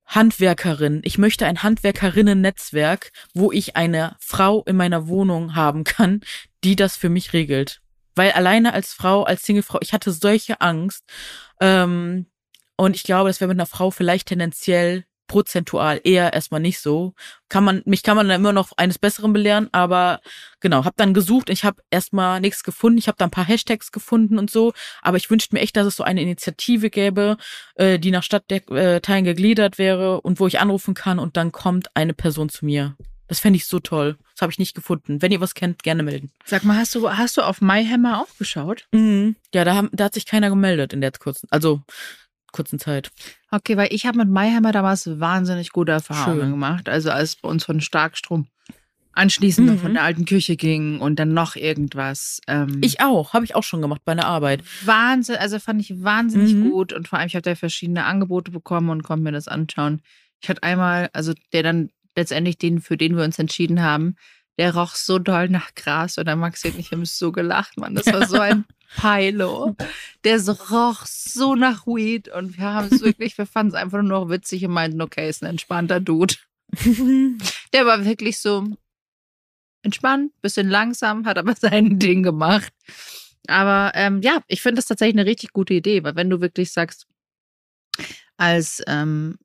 [0.05, 1.01] Handwerkerin.
[1.05, 6.21] Ich möchte ein Handwerkerinnen-Netzwerk, wo ich eine Frau in meiner Wohnung haben kann,
[6.63, 7.81] die das für mich regelt.
[8.15, 11.03] Weil alleine als Frau, als Singlefrau, ich hatte solche Angst.
[11.61, 12.27] Ähm,
[12.75, 17.13] und ich glaube, das wäre mit einer Frau vielleicht tendenziell prozentual eher erstmal nicht so.
[17.49, 20.19] Kann man, mich kann man dann immer noch eines Besseren belehren, aber
[20.59, 21.49] genau, habe dann gesucht.
[21.49, 22.97] Ich habe erstmal nichts gefunden.
[22.97, 25.87] Ich habe da ein paar Hashtags gefunden und so, aber ich wünschte mir echt, dass
[25.87, 27.37] es so eine Initiative gäbe,
[27.75, 32.13] äh, die nach Stadtteilen gegliedert wäre und wo ich anrufen kann und dann kommt eine
[32.13, 32.95] Person zu mir.
[33.27, 34.17] Das fände ich so toll.
[34.33, 35.21] Das habe ich nicht gefunden.
[35.21, 36.31] Wenn ihr was kennt, gerne melden.
[36.45, 38.85] Sag mal, hast du, hast du auf MyHammer auch geschaut?
[38.91, 39.35] Mhm.
[39.53, 41.81] Ja, da, haben, da hat sich keiner gemeldet in der kurzen, also
[42.53, 43.11] kurzen Zeit.
[43.51, 46.51] Okay, weil ich habe mit MyHammer damals wahnsinnig gute Erfahrungen Schön.
[46.51, 46.87] gemacht.
[46.87, 48.47] Also als bei uns von Starkstrom
[49.15, 49.77] anschließend Mhm.
[49.79, 52.39] von der alten Küche ging und dann noch irgendwas.
[52.47, 54.63] Ähm, Ich auch, habe ich auch schon gemacht bei einer Arbeit.
[54.85, 56.71] Wahnsinn, also fand ich wahnsinnig Mhm.
[56.71, 60.01] gut und vor allem ich habe da verschiedene Angebote bekommen und konnte mir das anschauen.
[60.41, 64.15] Ich hatte einmal, also der dann letztendlich den, für den wir uns entschieden haben,
[64.57, 67.95] der roch so doll nach Gras und der Maxi und ich haben so gelacht, Mann.
[67.95, 68.65] Das war so ein
[68.95, 69.75] Pilo.
[70.23, 74.01] Der so roch so nach Weed und wir haben es wirklich, wir fanden es einfach
[74.01, 76.35] nur noch witzig und meinten, okay, ist ein entspannter Dude.
[77.73, 78.67] Der war wirklich so
[79.83, 82.73] entspannt, bisschen langsam, hat aber sein Ding gemacht.
[83.47, 86.71] Aber ähm, ja, ich finde das tatsächlich eine richtig gute Idee, weil wenn du wirklich
[86.71, 87.07] sagst,
[88.37, 89.37] als ähm,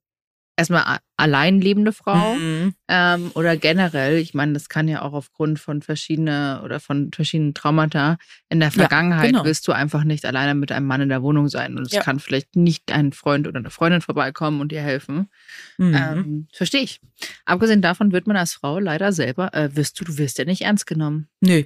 [0.58, 2.74] erstmal allein lebende Frau Mhm.
[2.88, 7.54] ähm, oder generell, ich meine, das kann ja auch aufgrund von verschiedenen oder von verschiedenen
[7.54, 9.44] Traumata in der Ja, Vergangenheit genau.
[9.44, 12.02] wirst du einfach nicht alleine mit einem Mann in der Wohnung sein und es Ja.
[12.02, 15.30] kann vielleicht nicht ein Freund oder eine Freundin vorbeikommen und dir helfen.
[15.78, 15.94] Mhm.
[15.94, 17.00] Ähm, Verstehe ich.
[17.44, 20.62] Abgesehen davon wird man als Frau leider selber, äh, wirst du, du wirst ja nicht
[20.62, 21.28] ernst genommen.
[21.40, 21.62] Nö.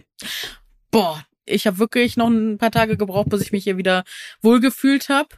[0.91, 4.05] Boah, ich habe wirklich noch ein paar Tage gebraucht, bis ich mich hier wieder
[4.43, 5.29] wohlgefühlt habe.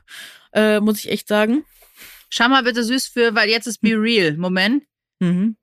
[0.53, 1.65] Äh, muss ich echt sagen.
[2.31, 4.37] Schau mal bitte süß für, weil jetzt ist Be Real.
[4.37, 4.85] Moment.
[5.21, 5.57] Mhm.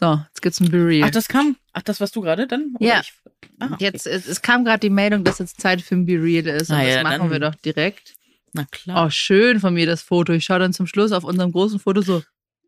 [0.00, 1.06] So, jetzt gibt's ein Be Real.
[1.08, 1.56] Ach, das kam.
[1.72, 2.74] Ach, das warst du gerade dann?
[2.78, 3.00] Oder Ja.
[3.00, 3.12] Ich?
[3.60, 3.84] Ah, okay.
[3.84, 6.70] Jetzt, es, es kam gerade die Meldung, dass jetzt Zeit für ein Be Real ist.
[6.70, 8.14] Und Ah, das ja, machen dann- wir doch direkt.
[8.52, 9.06] Na klar.
[9.06, 10.32] Oh, schön von mir das Foto.
[10.32, 12.22] Ich schaue dann zum Schluss auf unserem großen Foto so.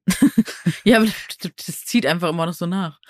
[0.84, 3.00] Ja, aber das, das zieht einfach immer noch so nach.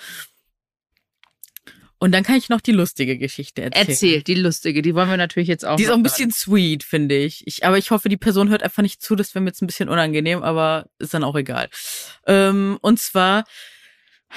[1.99, 3.89] Und dann kann ich noch die lustige Geschichte erzählen.
[3.89, 4.83] Erzähl, die lustige.
[4.83, 5.77] Die wollen wir natürlich jetzt auch.
[5.77, 7.47] Die ist auch ein bisschen sweet, finde ich.
[7.47, 7.65] ich.
[7.65, 9.17] Aber ich hoffe, die Person hört einfach nicht zu.
[9.17, 11.69] Das wäre mir jetzt ein bisschen unangenehm, aber ist dann auch egal.
[12.27, 13.45] Ähm, und zwar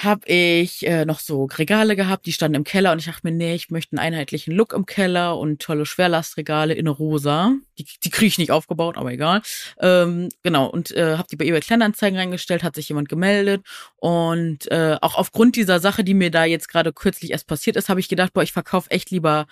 [0.04, 3.32] habe ich äh, noch so Regale gehabt, die standen im Keller und ich dachte mir,
[3.32, 7.54] nee, ich möchte einen einheitlichen Look im Keller und tolle Schwerlastregale in rosa.
[7.78, 9.42] Die, die kriege ich nicht aufgebaut, aber egal.
[9.78, 13.64] Ähm, genau, und äh, habe die bei eBay Kleinanzeigen reingestellt, hat sich jemand gemeldet
[13.96, 17.88] und äh, auch aufgrund dieser Sache, die mir da jetzt gerade kürzlich erst passiert ist,
[17.88, 19.46] habe ich gedacht, boah, ich verkaufe echt lieber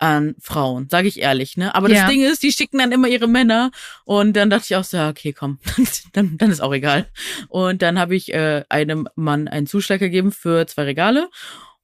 [0.00, 1.74] an Frauen, sage ich ehrlich, ne?
[1.74, 2.02] Aber Ja.
[2.02, 3.70] das Ding ist, die schicken dann immer ihre Männer
[4.04, 5.58] und dann dachte ich auch so, ja, okay, komm,
[6.14, 7.06] dann, dann ist auch egal.
[7.48, 11.28] Und dann habe ich äh, einem Mann einen Zuschlag gegeben für zwei Regale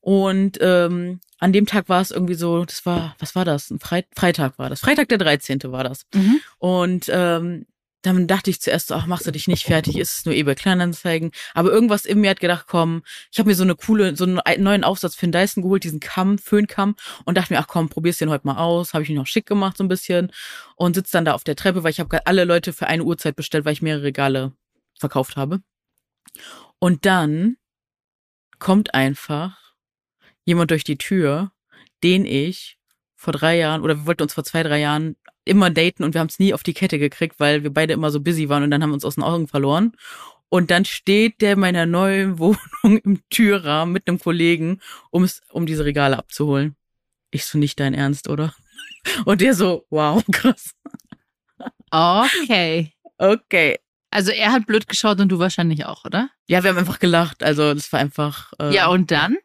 [0.01, 3.71] und ähm, an dem Tag war es irgendwie so, das war, was war das?
[3.71, 4.81] Ein Freit Freitag war das.
[4.81, 5.61] Freitag der 13.
[5.65, 6.07] war das.
[6.15, 6.41] Mhm.
[6.59, 7.67] Und ähm,
[8.07, 11.33] dann dachte ich zuerst ach, machst du dich nicht fertig, ist es nur eBay Kleinanzeigen.
[11.55, 13.03] Aber irgendwas in mir hat gedacht, komm,
[13.33, 16.01] ich habe mir so eine coole, so einen neuen Aufsatz für den Dyson geholt, diesen
[16.01, 18.95] Kamm, Föhnkamm und dachte mir, ach komm, probier's den heute mal aus.
[18.95, 20.33] Habe ich mich noch schick gemacht so ein bisschen
[20.77, 23.37] und sitze dann da auf der Treppe, weil ich habe alle Leute für eine Uhrzeit
[23.37, 24.53] bestellt, weil ich mehrere Regale
[24.99, 25.61] verkauft habe.
[26.79, 27.57] Und dann
[28.59, 29.75] kommt einfach
[30.45, 31.53] jemand durch die Tür,
[32.03, 32.79] den ich
[33.15, 35.17] vor drei Jahren oder wir wollten uns vor zwei, drei Jahren
[35.47, 38.11] immer daten und wir haben es nie auf die Kette gekriegt, weil wir beide immer
[38.11, 39.93] so busy waren und dann haben wir uns aus den Augen verloren.
[40.49, 44.81] Und dann steht der in meiner neuen Wohnung im Türrahmen mit einem Kollegen,
[45.11, 46.77] um's, um diese Regale abzuholen.
[47.31, 48.55] Ich so, nicht dein Ernst, oder?
[49.25, 50.75] Und der so, wow, krass.
[51.91, 52.93] Okay.
[53.19, 53.79] Okay.
[54.11, 56.31] Also er hat blöd geschaut und du wahrscheinlich auch, oder?
[56.47, 57.43] Ja, wir haben einfach gelacht.
[57.43, 58.53] Also das war einfach.
[58.59, 59.37] Äh, Ja, und dann?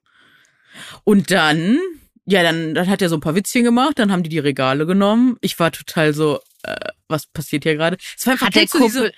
[1.03, 1.77] Und dann,
[2.25, 4.85] ja, dann, dann hat er so ein paar Witzchen gemacht, dann haben die die Regale
[4.85, 5.37] genommen.
[5.41, 6.75] Ich war total so, äh,
[7.07, 7.97] was passiert hier gerade?
[8.17, 9.11] Es war einfach, Hat der kennst, du diese,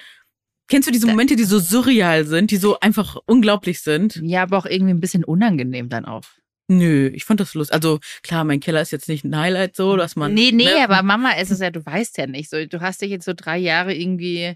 [0.67, 4.19] kennst du diese Momente, die so surreal sind, die so einfach unglaublich sind?
[4.23, 6.23] Ja, aber auch irgendwie ein bisschen unangenehm dann auch.
[6.69, 7.73] Nö, ich fand das lustig.
[7.73, 10.33] Also klar, mein Keller ist jetzt nicht ein Highlight so, dass man.
[10.33, 10.83] nee, nee, ne?
[10.83, 12.49] aber Mama ist es ja, du weißt ja nicht.
[12.49, 14.55] So, du hast dich jetzt so drei Jahre irgendwie.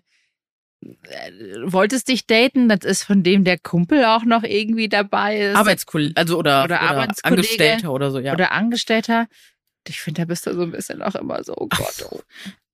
[1.10, 1.32] Äh,
[1.64, 5.56] Wolltest dich daten, das ist von dem der Kumpel auch noch irgendwie dabei ist.
[5.56, 8.34] Arbeitskollege, also oder, Oder oder, Angestellter oder so, ja.
[8.34, 9.28] Oder Angestellter.
[9.88, 12.06] Ich finde, da bist du so ein bisschen auch immer so, oh Gott.
[12.12, 12.20] Oh.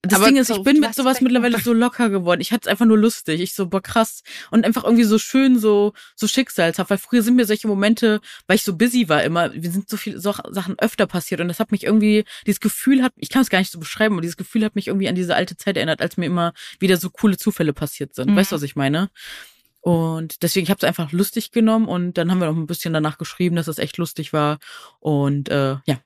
[0.06, 2.42] Das Aber Ding ist, ich bin mit was sowas mittlerweile so locker geworden.
[2.42, 3.40] Ich hatte es einfach nur lustig.
[3.40, 4.22] Ich so, boah, krass.
[4.52, 6.90] Und einfach irgendwie so schön, so, so schicksalshaft.
[6.90, 9.96] Weil früher sind mir solche Momente, weil ich so busy war immer, wir sind so
[9.96, 11.40] viele so Sachen öfter passiert.
[11.40, 14.16] Und das hat mich irgendwie, dieses Gefühl hat, ich kann es gar nicht so beschreiben,
[14.16, 16.98] aber dieses Gefühl hat mich irgendwie an diese alte Zeit erinnert, als mir immer wieder
[16.98, 18.32] so coole Zufälle passiert sind.
[18.32, 18.36] Mhm.
[18.36, 19.10] Weißt du, was ich meine?
[19.80, 22.94] Und deswegen, ich habe es einfach lustig genommen und dann haben wir noch ein bisschen
[22.94, 24.60] danach geschrieben, dass es echt lustig war.
[25.00, 26.00] Und äh, ja.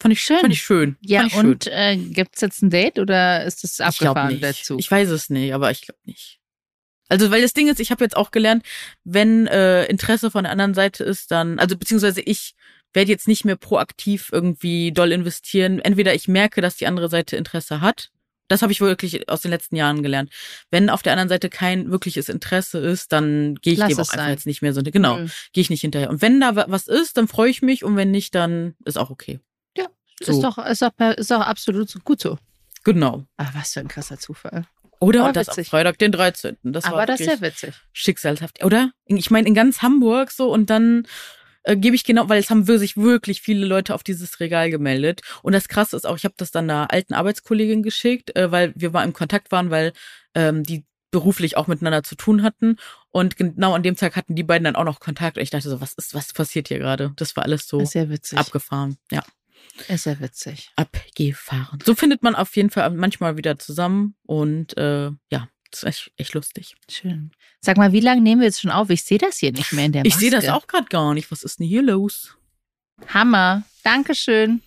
[0.00, 0.40] Fand ich schön.
[0.40, 0.96] Fand ich schön.
[1.00, 1.72] Ja, ich und schön.
[1.72, 4.64] äh, gibt es jetzt ein Date oder ist es Ich abgefahren, nicht.
[4.64, 4.78] Zug?
[4.80, 6.40] Ich weiß es nicht, aber ich glaube nicht.
[7.08, 8.64] Also, weil das Ding ist, ich habe jetzt auch gelernt,
[9.04, 12.54] wenn äh, Interesse von der anderen Seite ist, dann, also beziehungsweise ich
[12.92, 15.80] werde jetzt nicht mehr proaktiv irgendwie doll investieren.
[15.80, 18.10] Entweder ich merke, dass die andere Seite Interesse hat.
[18.48, 20.30] Das habe ich wirklich aus den letzten Jahren gelernt.
[20.70, 24.00] Wenn auf der anderen Seite kein wirkliches Interesse ist, dann gehe ich Lass dem auch
[24.02, 24.30] einfach sein.
[24.30, 24.82] jetzt nicht mehr so.
[24.82, 25.30] Genau, Mhm.
[25.52, 26.10] gehe ich nicht hinterher.
[26.10, 28.98] Und wenn da wa- was ist, dann freue ich mich und wenn nicht, dann ist
[28.98, 29.40] auch okay.
[30.22, 30.32] So.
[30.32, 32.38] ist, doch, ist, doch, ist doch absolut so- gut so.
[32.84, 33.24] Genau.
[33.36, 34.66] Ah, was für ein krasser Zufall.
[35.00, 35.68] Oder Aber und das witzig.
[35.68, 36.56] Freitag, den 13.
[36.62, 37.74] Das Aber war das ist ja witzig.
[37.92, 38.92] schicksalshaft, oder?
[39.06, 41.06] Ich meine, in ganz Hamburg so und dann
[41.64, 45.22] äh, gebe ich genau, weil es haben sich wirklich viele Leute auf dieses Regal gemeldet.
[45.42, 48.72] Und das Krasse ist auch, ich habe das dann einer alten Arbeitskollegin geschickt, äh, weil
[48.76, 49.92] wir mal im Kontakt waren, weil
[50.34, 52.76] ähm, die beruflich auch miteinander zu tun hatten.
[53.10, 55.36] Und genau an dem Tag hatten die beiden dann auch noch Kontakt.
[55.36, 57.12] Und ich dachte so, was ist, was passiert hier gerade?
[57.16, 58.38] Das war alles so ja witzig.
[58.38, 58.96] abgefahren.
[59.10, 59.22] Ja,
[59.88, 60.70] Ist ja witzig.
[60.76, 61.78] abgefahren.
[61.84, 64.14] So findet man auf jeden Fall manchmal wieder zusammen.
[64.24, 66.74] Und äh, ja, das ist echt, echt lustig.
[66.90, 67.32] Schön.
[67.60, 68.90] Sag mal, wie lange nehmen wir jetzt schon auf?
[68.90, 70.56] Ich sehe das hier nicht mehr in der Ich sehe das Maske.
[70.56, 71.30] auch gerade gar nicht.
[71.30, 72.36] Was ist denn hier los?
[73.08, 73.64] Hammer.
[73.82, 74.62] Dankeschön.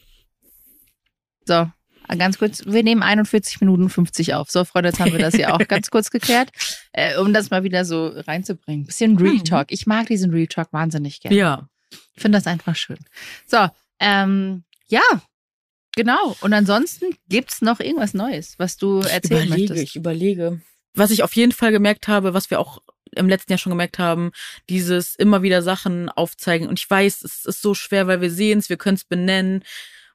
[1.45, 1.71] So,
[2.17, 2.65] ganz kurz.
[2.65, 4.51] Wir nehmen 41 Minuten 50 auf.
[4.51, 6.51] So, Freunde, jetzt haben wir das hier auch ganz kurz geklärt,
[6.91, 8.85] äh, um das mal wieder so reinzubringen.
[8.85, 9.45] Bisschen Real Mhm.
[9.45, 9.67] Talk.
[9.71, 11.37] Ich mag diesen Real Talk wahnsinnig gerne.
[11.37, 11.69] Ja.
[12.15, 12.99] Ich finde das einfach schön.
[13.45, 13.67] So,
[13.99, 15.01] ähm, ja,
[15.95, 16.35] genau.
[16.41, 19.83] Und ansonsten gibt's noch irgendwas Neues, was du erzählen überlege, möchtest?
[19.83, 20.61] ich überlege.
[20.93, 22.79] Was ich auf jeden Fall gemerkt habe, was wir auch
[23.15, 24.31] im letzten Jahr schon gemerkt haben,
[24.69, 26.67] dieses immer wieder Sachen aufzeigen.
[26.67, 29.63] Und ich weiß, es ist so schwer, weil wir sehen es, wir können es benennen,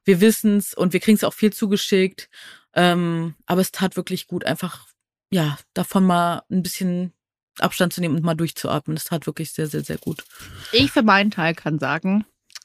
[0.04, 2.28] wir wissen es und wir kriegen es auch viel zugeschickt.
[2.74, 4.86] Ähm, aber es tat wirklich gut, einfach
[5.30, 7.12] ja davon mal ein bisschen
[7.58, 8.96] Abstand zu nehmen und mal durchzuatmen.
[8.96, 10.24] Das tat wirklich sehr, sehr, sehr gut.
[10.72, 12.24] Ich für meinen Teil kann sagen,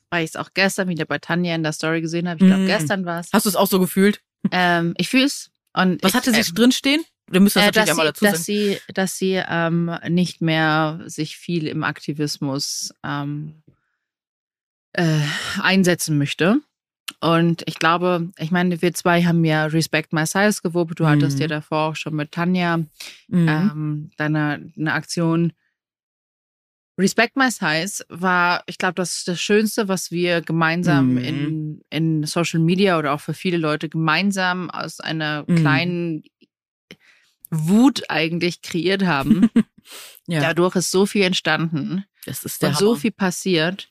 [0.09, 2.63] weil ich es auch gestern wieder bei Tanja in der Story gesehen habe, ich glaube,
[2.63, 2.67] Mm.
[2.67, 3.29] gestern war es.
[3.33, 4.21] Hast du es auch so gefühlt?
[4.51, 5.49] Ähm, ich fühle es.
[5.73, 7.03] Und Was ich, hatte sie ähm, drin stehen?
[7.29, 8.33] Wir müssen das Äh, natürlich dass einmal sie, dazu sagen.
[8.33, 13.61] dass sie, dass sie ähm, nicht mehr sich viel im Aktivismus ähm,
[14.93, 15.19] äh,
[15.61, 16.61] einsetzen möchte.
[17.19, 20.93] Und ich glaube, ich meine, wir zwei haben ja Respect My Size gewoben.
[20.95, 21.41] Du hattest Mhm.
[21.41, 23.47] ja davor auch schon mit Tanja Mhm.
[23.49, 25.53] ähm, deine eine Aktion.
[26.97, 31.17] Respect My Size war, ich glaube, das ist das Schönste, was wir gemeinsam Mhm.
[31.17, 35.55] in, in Social Media oder auch für viele Leute gemeinsam aus einer Mhm.
[35.55, 36.23] kleinen
[37.49, 39.49] Wut eigentlich kreiert haben.
[40.27, 42.97] ja, Dadurch ist so viel entstanden das ist der und so Hammer.
[42.99, 43.89] viel passiert.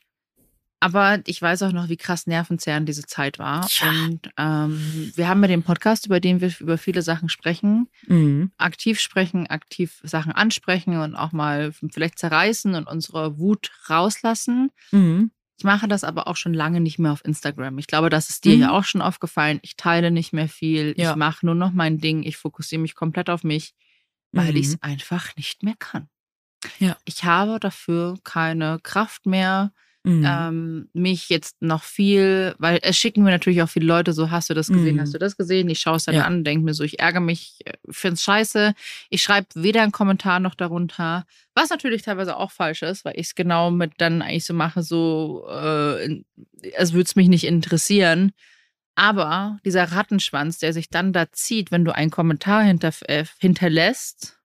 [0.79, 3.67] Aber ich weiß auch noch, wie krass nervenzerrend diese Zeit war.
[3.81, 3.89] Ja.
[3.91, 8.53] Und ähm, wir haben ja den Podcast, über den wir über viele Sachen sprechen, Mhm.
[8.59, 14.71] aktiv sprechen, aktiv Sachen ansprechen und auch mal vielleicht zerreißen und unsere Wut rauslassen.
[14.93, 15.31] Mhm.
[15.59, 17.79] Ich mache das aber auch schon lange nicht mehr auf Instagram.
[17.79, 18.61] Ich glaube, das ist dir Mhm.
[18.61, 19.59] ja auch schon aufgefallen.
[19.63, 20.93] Ich teile nicht mehr viel.
[20.99, 21.13] Ja.
[21.13, 22.23] Ich mache nur noch mein Ding.
[22.23, 23.73] Ich fokussiere mich komplett auf mich,
[24.33, 24.57] weil Mhm.
[24.59, 26.11] ich es einfach nicht mehr kann.
[26.79, 26.99] Ja.
[27.07, 29.73] Ich habe dafür keine Kraft mehr,
[30.07, 30.25] Mhm.
[30.25, 34.49] ähm, mich jetzt noch viel, weil es schicken mir natürlich auch viele Leute so, hast
[34.49, 35.01] du das gesehen, Mhm.
[35.01, 35.69] hast du das gesehen?
[35.69, 36.25] Ich schaue es dann Ja.
[36.25, 38.75] an, denke mir so, ich ärgere mich, äh, find's scheiße.
[39.11, 43.27] Ich schreibe weder einen Kommentar noch darunter, was natürlich teilweise auch falsch ist, weil ich
[43.27, 46.23] es genau mit dann eigentlich so mache, so, äh,
[46.79, 48.33] als würde es mich nicht interessieren.
[48.95, 54.39] Aber dieser Rattenschwanz, der sich dann da zieht, wenn du einen Kommentar hinter, äh, hinterlässt,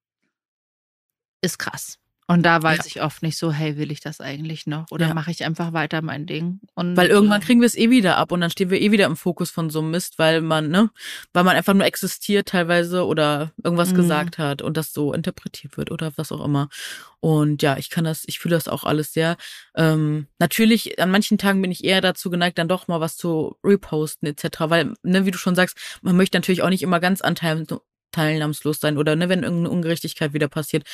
[1.42, 2.00] ist krass.
[2.32, 2.86] Und da weiß Ja.
[2.86, 4.86] ich oft nicht so, hey, will ich das eigentlich noch?
[4.90, 5.14] Oder Ja.
[5.14, 6.62] mache ich einfach weiter mein Ding?
[6.76, 8.92] Und, Weil irgendwann äh, kriegen wir es eh wieder ab und dann stehen wir eh
[8.92, 10.92] wieder im Fokus von so einem Mist, weil man, ne,
[11.34, 13.96] weil man einfach nur existiert teilweise oder irgendwas Mhm.
[13.96, 16.70] gesagt hat und das so interpretiert wird oder was auch immer.
[17.20, 19.36] Und ja, ich kann das, ich fühle das auch alles sehr.
[19.76, 23.58] Ähm, natürlich, an manchen Tagen bin ich eher dazu geneigt, dann doch mal was zu
[23.62, 27.20] reposten etc., weil, ne, wie du schon sagst, man möchte natürlich auch nicht immer ganz
[27.20, 27.66] anteil
[28.14, 30.86] teilnahmslos sein oder ne, wenn irgendeine Ungerechtigkeit wieder passiert.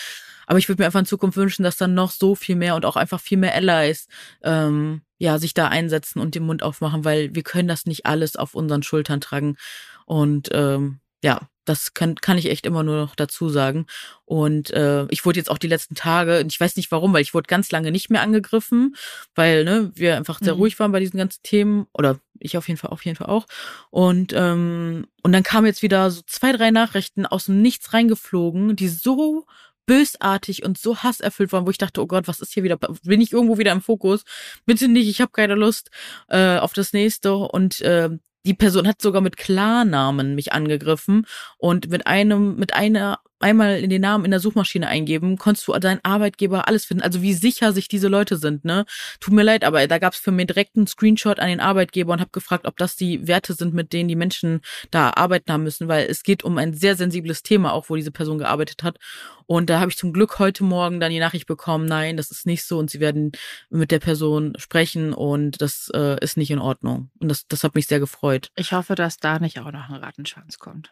[0.47, 2.85] Aber ich würde mir einfach in Zukunft wünschen, dass dann noch so viel mehr und
[2.85, 4.07] auch einfach viel mehr Allies
[4.43, 8.35] ähm, ja sich da einsetzen und den Mund aufmachen, weil wir können das nicht alles
[8.35, 9.57] auf unseren Schultern tragen.
[10.05, 13.87] Und ähm, ja, das kann, kann ich echt immer nur noch dazu sagen.
[14.23, 17.33] Und äh, ich wurde jetzt auch die letzten Tage, ich weiß nicht warum, weil ich
[17.33, 18.95] wurde ganz lange nicht mehr angegriffen,
[19.35, 20.59] weil ne, wir einfach sehr Mhm.
[20.61, 21.87] ruhig waren bei diesen ganzen Themen.
[21.93, 23.47] Oder ich auf jeden Fall, auf jeden Fall auch.
[23.89, 28.75] Und, ähm, und dann kamen jetzt wieder so zwei, drei Nachrichten aus dem Nichts reingeflogen,
[28.77, 29.45] die so
[29.87, 32.77] bösartig und so hasserfüllt waren, wo ich dachte, oh Gott, was ist hier wieder?
[33.03, 34.23] Bin ich irgendwo wieder im Fokus?
[34.67, 35.89] Bitte nicht, ich habe keine Lust
[36.27, 37.35] äh, auf das nächste.
[37.35, 38.09] Und äh,
[38.45, 41.25] die Person hat sogar mit Klarnamen mich angegriffen
[41.57, 45.73] und mit einem, mit einer einmal in den Namen in der Suchmaschine eingeben, konntest du
[45.73, 47.03] deinen Arbeitgeber alles finden.
[47.03, 48.85] Also wie sicher sich diese Leute sind, ne?
[49.19, 52.13] Tut mir leid, aber da gab es für mich direkt einen Screenshot an den Arbeitgeber
[52.13, 54.61] und habe gefragt, ob das die Werte sind, mit denen die Menschen
[54.91, 58.11] da arbeiten haben müssen, weil es geht um ein sehr sensibles Thema, auch wo diese
[58.11, 58.97] Person gearbeitet hat.
[59.45, 62.45] Und da habe ich zum Glück heute Morgen dann die Nachricht bekommen, nein, das ist
[62.45, 63.31] nicht so und sie werden
[63.69, 67.09] mit der Person sprechen und das äh, ist nicht in Ordnung.
[67.19, 68.51] Und das, das hat mich sehr gefreut.
[68.55, 70.91] Ich hoffe, dass da nicht auch noch ein Rattenschwanz kommt.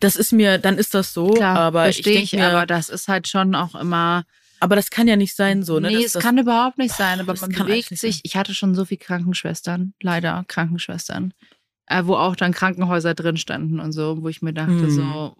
[0.00, 2.66] Das ist mir, dann ist das so, Klar, aber ich verstehe denke ich, mir, aber
[2.66, 4.24] das ist halt schon auch immer.
[4.60, 5.88] aber das kann ja nicht sein so, ne?
[5.88, 8.20] nee, das, es das, kann überhaupt nicht sein, aber man kann bewegt sich.
[8.24, 11.34] Ich hatte schon so viele Krankenschwestern, leider Krankenschwestern,
[11.86, 14.90] äh, wo auch dann Krankenhäuser drin standen und so, wo ich mir dachte, Hm.
[14.90, 15.36] so,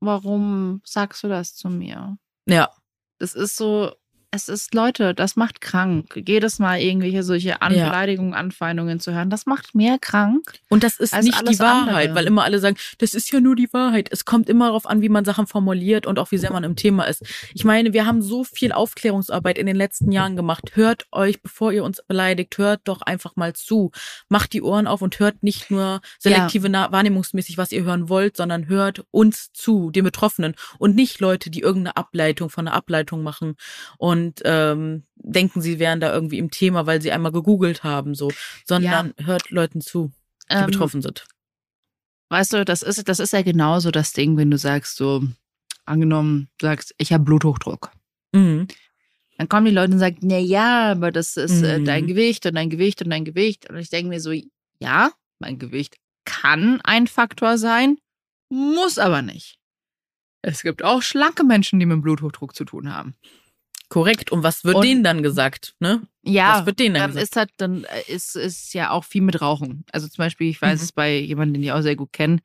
[0.00, 2.16] warum sagst du das zu mir?
[2.46, 2.70] ja,
[3.18, 3.92] Das ist so,
[4.32, 6.22] es ist, Leute, das macht krank.
[6.26, 7.90] Jedes Mal irgendwelche solche An Ja.
[7.90, 10.52] Anfeindungen zu hören, das macht mehr krank.
[10.68, 12.14] Und das ist nicht die Wahrheit, andere.
[12.14, 14.08] weil immer alle sagen, das ist ja nur die Wahrheit.
[14.12, 16.76] Es kommt immer darauf an, wie man Sachen formuliert und auch wie sehr man im
[16.76, 17.24] Thema ist.
[17.54, 20.72] Ich meine, wir haben so viel Aufklärungsarbeit in den letzten Jahren gemacht.
[20.74, 23.90] Hört euch, bevor ihr uns beleidigt, hört doch einfach mal zu.
[24.28, 28.36] Macht die Ohren auf und hört nicht nur selektive Na- wahrnehmungsmäßig, was ihr hören wollt,
[28.36, 33.22] sondern hört uns zu, den Betroffenen und nicht Leute, die irgendeine Ableitung von einer Ableitung
[33.24, 33.56] machen
[33.98, 38.30] und ähm, denken, sie wären da irgendwie im Thema, weil sie einmal gegoogelt haben, so,
[38.64, 40.12] sondern hört Leuten zu
[40.50, 41.26] die Ähm, betroffen sind.
[42.30, 45.22] Weißt du, das ist, das ist ja genauso das Ding, wenn du sagst, so,
[45.84, 47.90] angenommen, sagst, ich habe Bluthochdruck.
[48.32, 48.68] Mhm.
[49.36, 51.84] Dann kommen die Leute und sagen, na ja, aber das ist äh, Mhm.
[51.86, 53.68] dein Gewicht und dein Gewicht und dein Gewicht.
[53.70, 54.32] Und ich denke mir so,
[54.80, 57.96] ja, mein Gewicht kann ein Faktor sein,
[58.50, 59.58] muss aber nicht.
[60.42, 63.14] Es gibt auch schlanke Menschen, die mit Bluthochdruck zu tun haben.
[63.90, 64.32] Korrekt.
[64.32, 66.00] Und was wird Und- denen dann gesagt, ne?
[66.22, 67.24] Ja, Was wird denen dann dann gesagt?
[67.30, 69.84] ist halt, dann ist, ist ja auch viel mit Rauchen.
[69.92, 70.84] Also zum Beispiel, ich weiß Mhm.
[70.84, 72.38] es bei jemandem, den ich auch sehr gut kenne,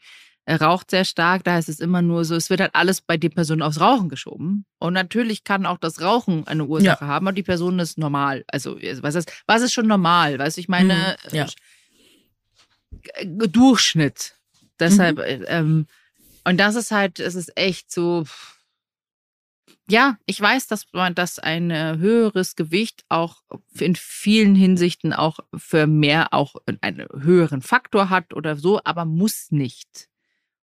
[0.48, 3.18] er raucht sehr stark, da heißt es immer nur so, es wird halt alles bei
[3.18, 4.66] der Person aufs Rauchen geschoben.
[4.78, 8.43] Und natürlich kann auch das Rauchen eine Ursache haben, aber die Person ist normal.
[8.48, 10.38] Also, was ist, was ist schon normal?
[10.38, 11.48] Weißt du, ich meine, Mhm, ja.
[13.16, 14.36] äh, Durchschnitt.
[14.80, 15.24] Deshalb, Mhm.
[15.24, 15.88] äh, ähm,
[16.43, 18.26] und das ist halt, es ist echt so,
[19.90, 23.44] ja, ich weiß, dass man, dass ein äh, höheres Gewicht auch
[23.80, 29.52] in vielen Hinsichten auch für mehr auch einen höheren Faktor hat oder so, aber muss
[29.52, 30.10] nicht.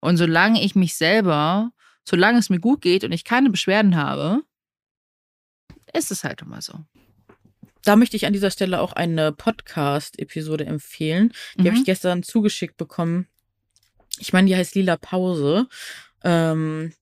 [0.01, 1.73] Und solange ich mich selber,
[2.05, 4.43] solange es mir gut geht und ich keine Beschwerden habe,
[5.93, 6.79] ist es halt immer so.
[7.85, 11.33] Da möchte ich an dieser Stelle auch eine Podcast-Episode empfehlen.
[11.57, 11.77] Die habe Mhm.
[11.79, 13.27] ich gestern zugeschickt bekommen.
[14.19, 15.67] Ich meine, die heißt Lila Pause.
[16.23, 16.93] Ähm,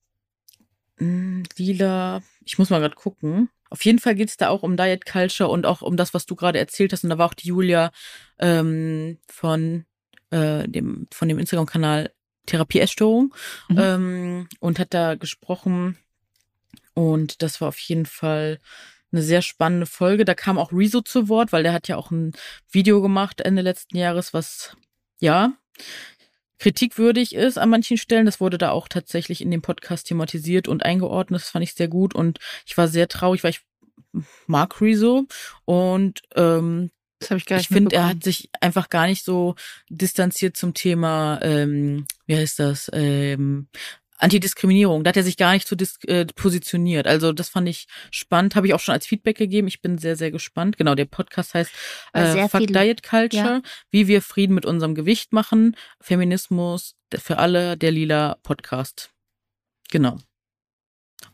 [0.99, 3.49] mh, Lila, ich muss mal gerade gucken.
[3.69, 6.25] Auf jeden Fall geht es da auch um Diet Culture und auch um das, was
[6.25, 7.03] du gerade erzählt hast.
[7.03, 7.91] Und da war auch die Julia
[8.39, 9.85] ähm, von
[10.31, 12.11] äh, dem von dem Instagram-Kanal
[12.47, 13.33] Therapie Essstörung
[13.67, 13.77] Mhm.
[13.77, 15.97] ähm, und hat da gesprochen.
[16.95, 18.59] Und das war auf jeden Fall
[19.11, 20.25] eine sehr spannende Folge.
[20.25, 22.33] Da kam auch Rezo zu Wort, weil der hat ja auch ein
[22.71, 24.75] Video gemacht Ende letzten Jahres, was
[25.19, 25.53] ja
[26.59, 28.25] kritikwürdig ist an manchen Stellen.
[28.25, 31.41] Das wurde da auch tatsächlich in dem Podcast thematisiert und eingeordnet.
[31.41, 33.61] Das fand ich sehr gut und ich war sehr traurig, weil ich
[34.47, 35.25] mag Rezo
[35.65, 39.23] und ähm, Das habe ich gar nicht ich finde, er hat sich einfach gar nicht
[39.23, 39.55] so
[39.89, 43.67] distanziert zum Thema, ähm, wie heißt das, ähm,
[44.19, 45.03] Antidiskriminierung.
[45.03, 47.07] Da hat er sich gar nicht so dis äh, positioniert.
[47.07, 49.67] Also das fand ich spannend, habe ich auch schon als Feedback gegeben.
[49.67, 50.77] Ich bin sehr, sehr gespannt.
[50.77, 51.71] Genau, der Podcast heißt
[52.13, 53.61] äh, Fuck viele- Diet Culture,
[53.91, 59.11] wie wir Frieden mit unserem Gewicht machen, Feminismus für alle, der lila Podcast.
[59.91, 60.19] Genau.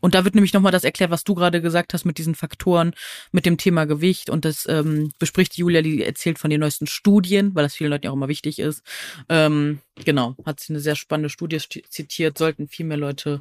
[0.00, 2.92] Und da wird nämlich nochmal das erklärt, was du gerade gesagt hast mit diesen Faktoren,
[3.32, 4.30] mit dem Thema Gewicht.
[4.30, 8.04] Und das ähm, bespricht Julia, die erzählt von den neuesten Studien, weil das vielen Leuten
[8.04, 8.82] ja auch immer wichtig ist.
[9.28, 13.40] Ähm, genau, hat sie eine sehr spannende Studie zitiert, sollten viel mehr Leute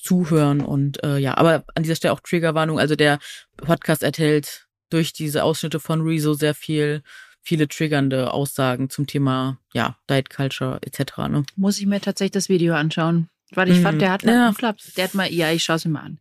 [0.00, 0.60] zuhören.
[0.60, 2.78] Und äh, ja, aber an dieser Stelle auch Triggerwarnung.
[2.78, 3.18] Also der
[3.56, 7.02] Podcast enthält durch diese Ausschnitte von Rezo sehr viel,
[7.40, 11.18] viele triggernde Aussagen zum Thema, ja, Diet Culture etc.
[11.28, 11.44] Ne?
[11.56, 13.28] Muss ich mir tatsächlich das Video anschauen.
[13.54, 13.82] Weil ich Mhm.
[13.82, 14.32] fand, der hat Ja.
[14.32, 14.52] ja.
[14.52, 14.94] Flaps.
[14.94, 16.18] Der hat mal, ja, ich schaue es mir mal an.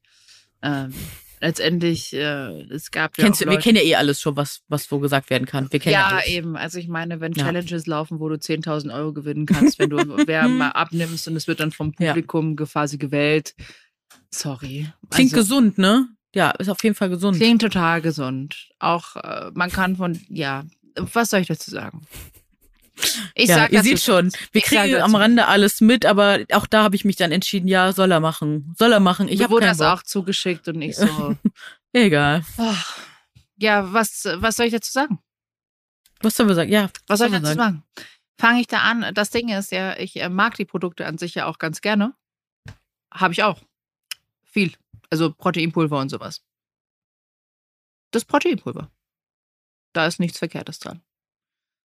[0.63, 0.93] Ähm,
[1.39, 3.23] letztendlich, äh, es gab ja.
[3.25, 5.71] Kennst, wir kennen ja eh alles schon, was, was wo gesagt werden kann.
[5.71, 6.55] Wir kennen ja, ja, eben.
[6.55, 7.45] Also ich meine, wenn Ja.
[7.45, 11.47] Challenges laufen, wo du 10.000 Euro gewinnen kannst, wenn du wer mal abnimmst und es
[11.47, 12.09] wird dann vom Ja.
[12.13, 13.55] Publikum quasi gewählt.
[14.33, 14.87] Sorry.
[15.09, 16.07] Klingt Also, gesund, ne?
[16.33, 17.37] Ja, ist auf jeden Fall gesund.
[17.37, 18.69] Klingt total gesund.
[18.79, 20.63] Auch äh, man kann von, ja,
[20.95, 22.05] was soll ich dazu sagen?
[23.35, 26.67] Ich ja, sag ihr seht schon, wir sag kriegen am Rande alles mit, aber auch
[26.67, 28.73] da habe ich mich dann entschieden, ja, soll er machen.
[28.77, 29.27] Soll er machen.
[29.27, 29.87] Ich habe wurde das Bock.
[29.87, 31.35] auch zugeschickt und ich so,
[31.93, 32.43] Egal.
[32.57, 32.97] ach,
[33.57, 35.19] ja, was, was soll ich dazu sagen?
[36.21, 36.71] Was sollen wir sagen?
[36.71, 37.83] Ja, Was soll ich soll dazu man sagen?
[38.39, 39.13] Fange ich da an?
[39.13, 42.13] Das Ding ist ja, ich äh, mag die Produkte an sich ja auch ganz gerne.
[43.13, 43.61] Habe ich auch.
[44.43, 44.73] viel.
[45.09, 46.41] Also Proteinpulver und sowas.
[48.11, 48.89] Das Proteinpulver.
[49.93, 51.01] Da ist nichts Verkehrtes dran.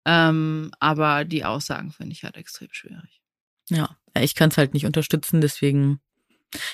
[0.06, 3.22] Ähm, aber die Aussagen finde ich halt extrem schwierig.
[3.70, 6.00] Ja, ich kann es halt nicht unterstützen, deswegen.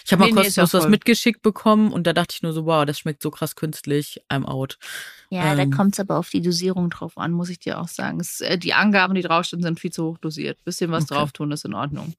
[0.06, 0.90] Ich habe mal Nee, nee, ja kostenlos was voll.
[0.90, 4.46] mitgeschickt bekommen und da dachte ich nur so, wow, das schmeckt so krass künstlich, I'm
[4.46, 4.80] out.
[5.30, 5.58] Ja, Ähm.
[5.72, 8.20] da kommt es aber auf die Dosierung drauf an, muss ich dir auch sagen.
[8.20, 10.64] Es, äh, die Angaben, die draufstehen, sind viel zu hoch dosiert.
[10.64, 11.14] Bisschen was Okay.
[11.16, 12.16] drauf tun ist in Ordnung.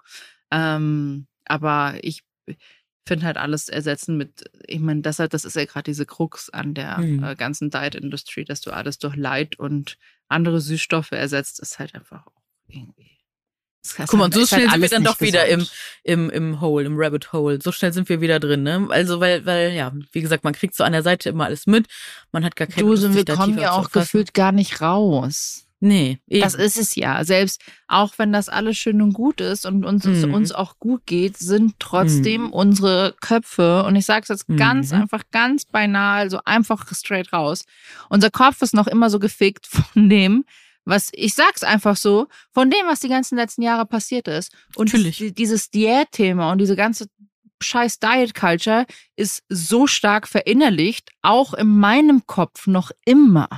[0.53, 2.23] Ähm, aber ich
[3.07, 6.51] finde halt alles ersetzen mit, ich meine, das, halt, das ist ja gerade diese Krux
[6.51, 7.25] an der Mhm.
[7.25, 9.97] äh, ganzen Diet-Industrie, dass du alles durch Light und
[10.29, 13.19] andere Süßstoffe ersetzt, ist halt einfach auch irgendwie.
[13.97, 15.77] Guck mal, halt- und so halt schnell sind wir dann doch wieder im, gesund.
[16.03, 17.59] im, im Hole, im Rabbit Hole.
[17.63, 18.87] So schnell sind wir wieder drin, ne?
[18.91, 21.87] Also, weil, weil, ja, wie gesagt, man kriegt so an der Seite immer alles mit.
[22.33, 25.68] Man hat gar keine Du, Lust, wir kommen ja auch gefühlt gar nicht raus.
[25.81, 26.41] Nee, eben.
[26.43, 27.23] Das ist es ja.
[27.25, 30.35] Selbst auch wenn das alles schön und gut ist und uns, es Mhm.
[30.35, 32.53] uns auch gut geht, sind trotzdem Mhm.
[32.53, 35.03] unsere Köpfe, und ich sage es jetzt ganz Mhm.
[35.03, 37.65] einfach, ganz beinahe, also einfach straight raus.
[38.09, 40.45] Unser Kopf ist noch immer so gefickt von dem,
[40.85, 44.53] was, ich sag's einfach so, von dem, was die ganzen letzten Jahre passiert ist.
[44.75, 45.19] Und Natürlich.
[45.19, 47.07] die- dieses Diät-Thema und diese ganze
[47.61, 53.49] scheiß Diet Culture ist so stark verinnerlicht, auch in meinem Kopf noch immer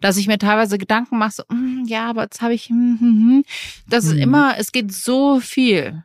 [0.00, 3.44] dass ich mir teilweise Gedanken mache, so, "Mm, ja, aber jetzt habe ich, hm, hm."
[3.88, 4.22] das ist Mhm.
[4.22, 6.04] immer, es geht so viel.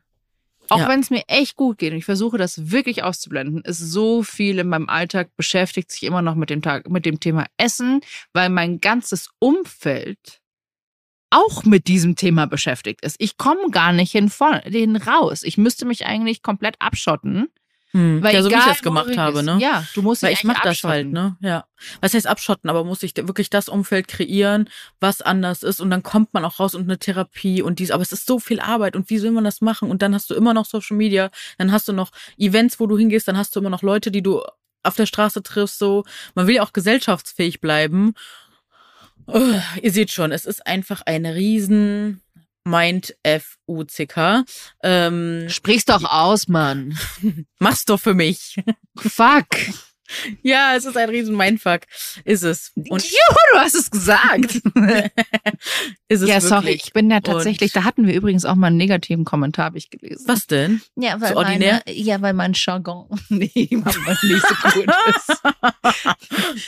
[0.69, 0.89] Auch Ja.
[0.89, 4.59] wenn es mir echt gut geht und ich versuche das wirklich auszublenden, ist so viel
[4.59, 8.01] in meinem Alltag beschäftigt sich immer noch mit dem Tag, mit dem Thema Essen,
[8.33, 10.41] weil mein ganzes Umfeld
[11.29, 13.15] auch mit diesem Thema beschäftigt ist.
[13.19, 15.43] Ich komme gar nicht hin, von, hin raus.
[15.43, 17.47] Ich müsste mich eigentlich komplett abschotten.
[17.91, 18.21] Hm.
[18.21, 19.57] Weil ja, so wie ich egal, das gemacht worüber habe, ne?
[19.61, 21.37] Ja, du musst Weil dich ich mache das halt, ne?
[21.39, 21.65] Ja.
[22.01, 24.69] Was heißt abschotten, aber muss ich wirklich das Umfeld kreieren,
[24.99, 28.03] was anders ist und dann kommt man auch raus und eine Therapie und dies, aber
[28.03, 29.89] es ist so viel Arbeit und wie soll man das machen?
[29.89, 32.97] Und dann hast du immer noch Social Media, dann hast du noch Events, wo du
[32.97, 34.41] hingehst, dann hast du immer noch Leute, die du
[34.83, 36.03] auf der Straße triffst, so.
[36.35, 38.13] Man will ja auch gesellschaftsfähig bleiben.
[39.27, 39.41] Oh,
[39.81, 42.21] ihr seht schon, es ist einfach ein riesen
[42.67, 44.43] Mind F-U-C-K.
[44.83, 46.97] Ähm, Sprich's doch aus, Mann.
[47.59, 48.57] mach's doch für mich.
[48.97, 49.47] Fuck.
[50.41, 51.81] Ja, es ist ein riesen Mindfuck.
[52.25, 52.71] Ist es.
[52.75, 54.55] Und Juhu, du hast es gesagt.
[56.07, 56.83] ist es ja, sorry, wirklich.
[56.85, 59.89] ich bin ja tatsächlich, da hatten wir übrigens auch mal einen negativen Kommentar, habe ich
[59.89, 60.23] gelesen.
[60.27, 60.81] Was denn?
[60.95, 61.41] Ja, weil So?
[61.41, 65.41] Meine, ja, weil mein Jargon nee, nicht so gut ist.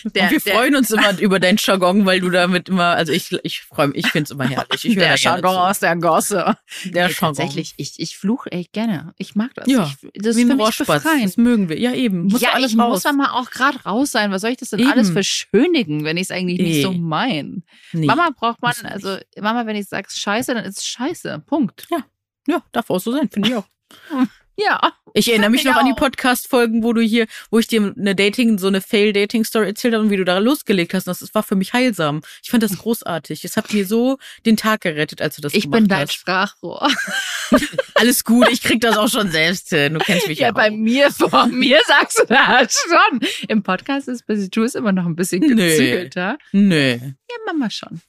[0.16, 3.12] Der- und wir der- freuen uns immer über deinen Jargon, weil du damit immer, also
[3.12, 4.86] ich, ich freue mich, ich find's immer herrlich.
[4.86, 6.58] Ich der da Jargon aus der Gosse.
[6.86, 7.16] Der Nee, Jargon.
[7.36, 9.14] Tatsächlich, ich, ich fluche echt gerne.
[9.18, 9.68] Ich mag das.
[9.68, 11.24] Ja, ich, das ist für ein mich befreiend.
[11.26, 11.80] Das mögen wir.
[11.80, 12.24] Ja, eben.
[12.26, 12.90] Muss ja, alles ich raus.
[12.90, 14.32] muss da mal auch gerade raus sein.
[14.32, 14.91] Was soll ich das denn Eben.
[14.91, 16.82] alles verschönigen, wenn ich es eigentlich nicht Nee.
[16.84, 17.63] so mein?
[17.93, 18.05] Nee.
[18.05, 21.43] Mama braucht man, also Mama, wenn ich sage scheiße, dann ist es scheiße.
[21.45, 21.88] Punkt.
[22.47, 23.67] Ja, darf auch so sein, finde ich auch.
[24.60, 24.93] Ja.
[25.14, 25.97] Ich erinnere mich noch ich an die auch.
[25.97, 30.12] Podcast-Folgen, wo du hier, wo ich dir eine Dating, so eine Fail-Dating-Story erzählt habe und
[30.12, 31.07] wie du da losgelegt hast.
[31.07, 32.22] Und das war für mich heilsam.
[32.43, 33.43] Ich fand das großartig.
[33.43, 36.14] Es hat mir so den Tag gerettet, als du das Ich gemacht bin dein hast.
[36.14, 36.88] Sprachrohr.
[37.95, 39.93] Alles gut, ich krieg das auch schon selbst hin.
[39.95, 40.76] Du kennst mich ja, Ja, bei auch.
[40.76, 43.20] mir, vor mir sagst du das schon.
[43.47, 45.55] Im Podcast ist du ist immer noch ein bisschen Nee.
[45.55, 46.38] gezügelter.
[46.51, 46.97] Nö.
[47.30, 48.01] Ja, Mama schon.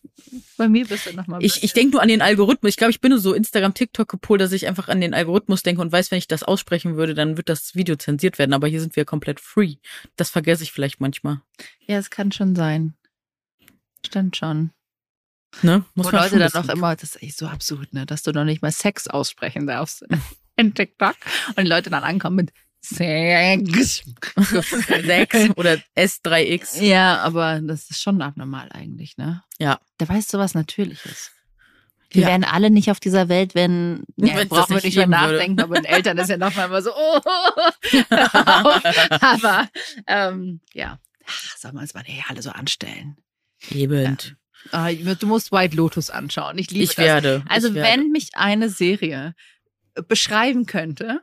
[0.56, 2.70] Bei mir bist du noch mal ein Ich, ich denke nur an den Algorithmus.
[2.70, 5.62] Ich glaube, ich bin nur so Instagram, TikTok gepolt, dass ich einfach an den Algorithmus
[5.62, 8.54] denke und weiß, wenn ich das aussprechen würde, dann wird das Video zensiert werden.
[8.54, 9.76] Aber hier sind wir komplett free.
[10.16, 11.42] Das vergesse ich vielleicht manchmal.
[11.86, 12.94] Ja, es kann schon sein.
[14.06, 14.70] Stimmt schon.
[15.62, 15.84] Ne?
[15.94, 18.44] Wo man Leute dann noch immer, das ist echt so absurd, ne, dass du noch
[18.44, 20.04] nicht mal Sex aussprechen darfst
[20.56, 21.16] in TikTok
[21.48, 22.52] und die Leute dann ankommen mit
[22.82, 24.02] Sex.
[25.04, 26.80] Sechs oder S3X.
[26.82, 29.42] Ja, aber das ist schon abnormal eigentlich, ne?
[29.58, 29.78] Ja.
[29.98, 31.30] Da weißt du was Natürliches.
[32.12, 32.28] Wir Ja.
[32.28, 35.06] wären alle nicht auf dieser Welt, wenn, ja, Wenn's das brauchen wir nicht nicht mehr
[35.06, 35.32] geben würde.
[35.34, 37.20] nachdenken, aber den Eltern ist ja noch mal immer so, oh,
[39.20, 39.68] aber
[40.06, 43.16] ähm, ja, Ach, sollen wir uns mal hier alle so anstellen.
[43.70, 44.18] Eben.
[44.72, 46.58] Ah, du musst White Lotus anschauen.
[46.58, 47.04] Ich liebe Ich das.
[47.04, 47.44] werde.
[47.48, 47.88] Also ich werde.
[47.88, 49.34] wenn mich eine Serie
[50.08, 51.20] beschreiben könnte,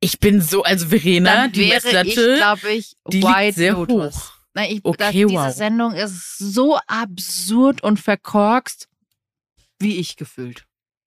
[0.00, 3.54] Ich bin so, also Verena, dann die wäre ich, Messlatte, glaube ich, die White liegt
[3.56, 4.14] sehr Lotus.
[4.16, 4.32] hoch.
[4.54, 5.52] Na, ich, Okay, das, diese wow.
[5.54, 8.88] Sendung ist so absurd und verkorkst,
[9.78, 10.64] wie ich gefühlt.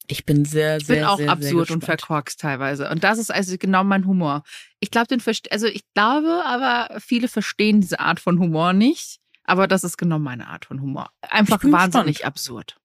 [0.07, 2.01] Ich bin sehr, Ich bin sehr, auch sehr, absurd sehr und gespannt.
[2.01, 2.89] verkorkst teilweise.
[2.89, 4.43] Und das ist also genau mein Humor.
[4.79, 9.19] Ich glaube, den verste also ich glaube, aber viele verstehen diese Art von Humor nicht.
[9.45, 11.09] Aber das ist genau meine Art von Humor.
[11.21, 12.77] Einfach bin wahnsinnig absurd.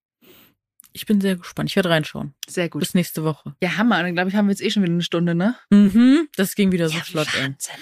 [0.99, 1.71] Ich bin sehr gespannt.
[1.71, 2.35] Ich werde reinschauen.
[2.49, 2.81] Sehr gut.
[2.81, 3.55] Bis nächste Woche.
[3.63, 4.03] Ja, Hammer.
[4.03, 5.55] Dann glaube ich, haben wir jetzt eh schon wieder eine Stunde, ne?
[5.71, 6.27] Mhm.
[6.35, 7.29] Das ging wieder so Ja, flott.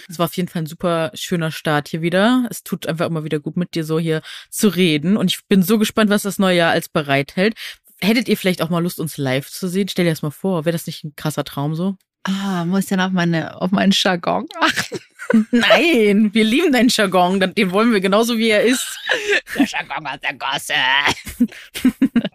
[0.06, 2.46] Es war auf jeden Fall ein super schöner Start hier wieder.
[2.50, 5.16] Es tut einfach immer wieder gut, mit dir so hier zu reden.
[5.16, 7.54] Und ich bin so gespannt, was das neue Jahr als bereithält.
[8.02, 9.88] Hättet ihr vielleicht auch mal Lust, uns live zu sehen?
[9.88, 10.66] Stell dir das mal vor.
[10.66, 11.96] Wäre das nicht ein krasser Traum so?
[12.27, 14.99] Ah, muss dann auf, meine, auf meinen Jargon achten.
[15.51, 17.41] Nein, wir lieben deinen Jargon.
[17.41, 18.85] Den wollen wir genauso wie er ist.
[19.57, 20.74] Der Jargon aus der Gosse.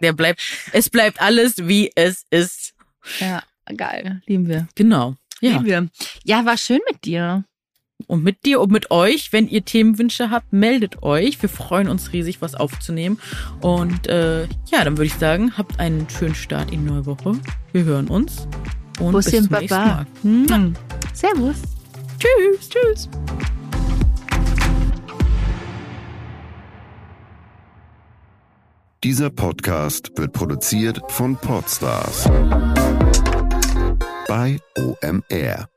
[0.00, 2.74] Der bleibt, es bleibt alles wie es ist.
[3.20, 3.42] Ja,
[3.76, 4.22] geil.
[4.26, 4.68] Lieben wir.
[4.74, 5.16] Genau.
[5.40, 5.52] Ja.
[5.52, 5.88] Lieben wir.
[6.24, 7.44] Ja, war schön mit dir.
[8.06, 11.40] Und mit dir und mit euch, wenn ihr Themenwünsche habt, meldet euch.
[11.40, 13.20] Wir freuen uns riesig, was aufzunehmen.
[13.60, 17.34] Und äh, ja, dann würde ich sagen, habt einen schönen Start in die neue Woche.
[17.72, 18.48] Wir hören uns.
[19.02, 19.74] Und Bussi bis zum nächsten.
[19.74, 20.06] Mal.
[20.22, 20.74] Hm.
[21.12, 21.56] Servus.
[22.18, 23.08] Tschüss, tschüss.
[29.02, 32.30] Dieser Podcast wird produziert von Podstars
[34.28, 35.71] bei OMR.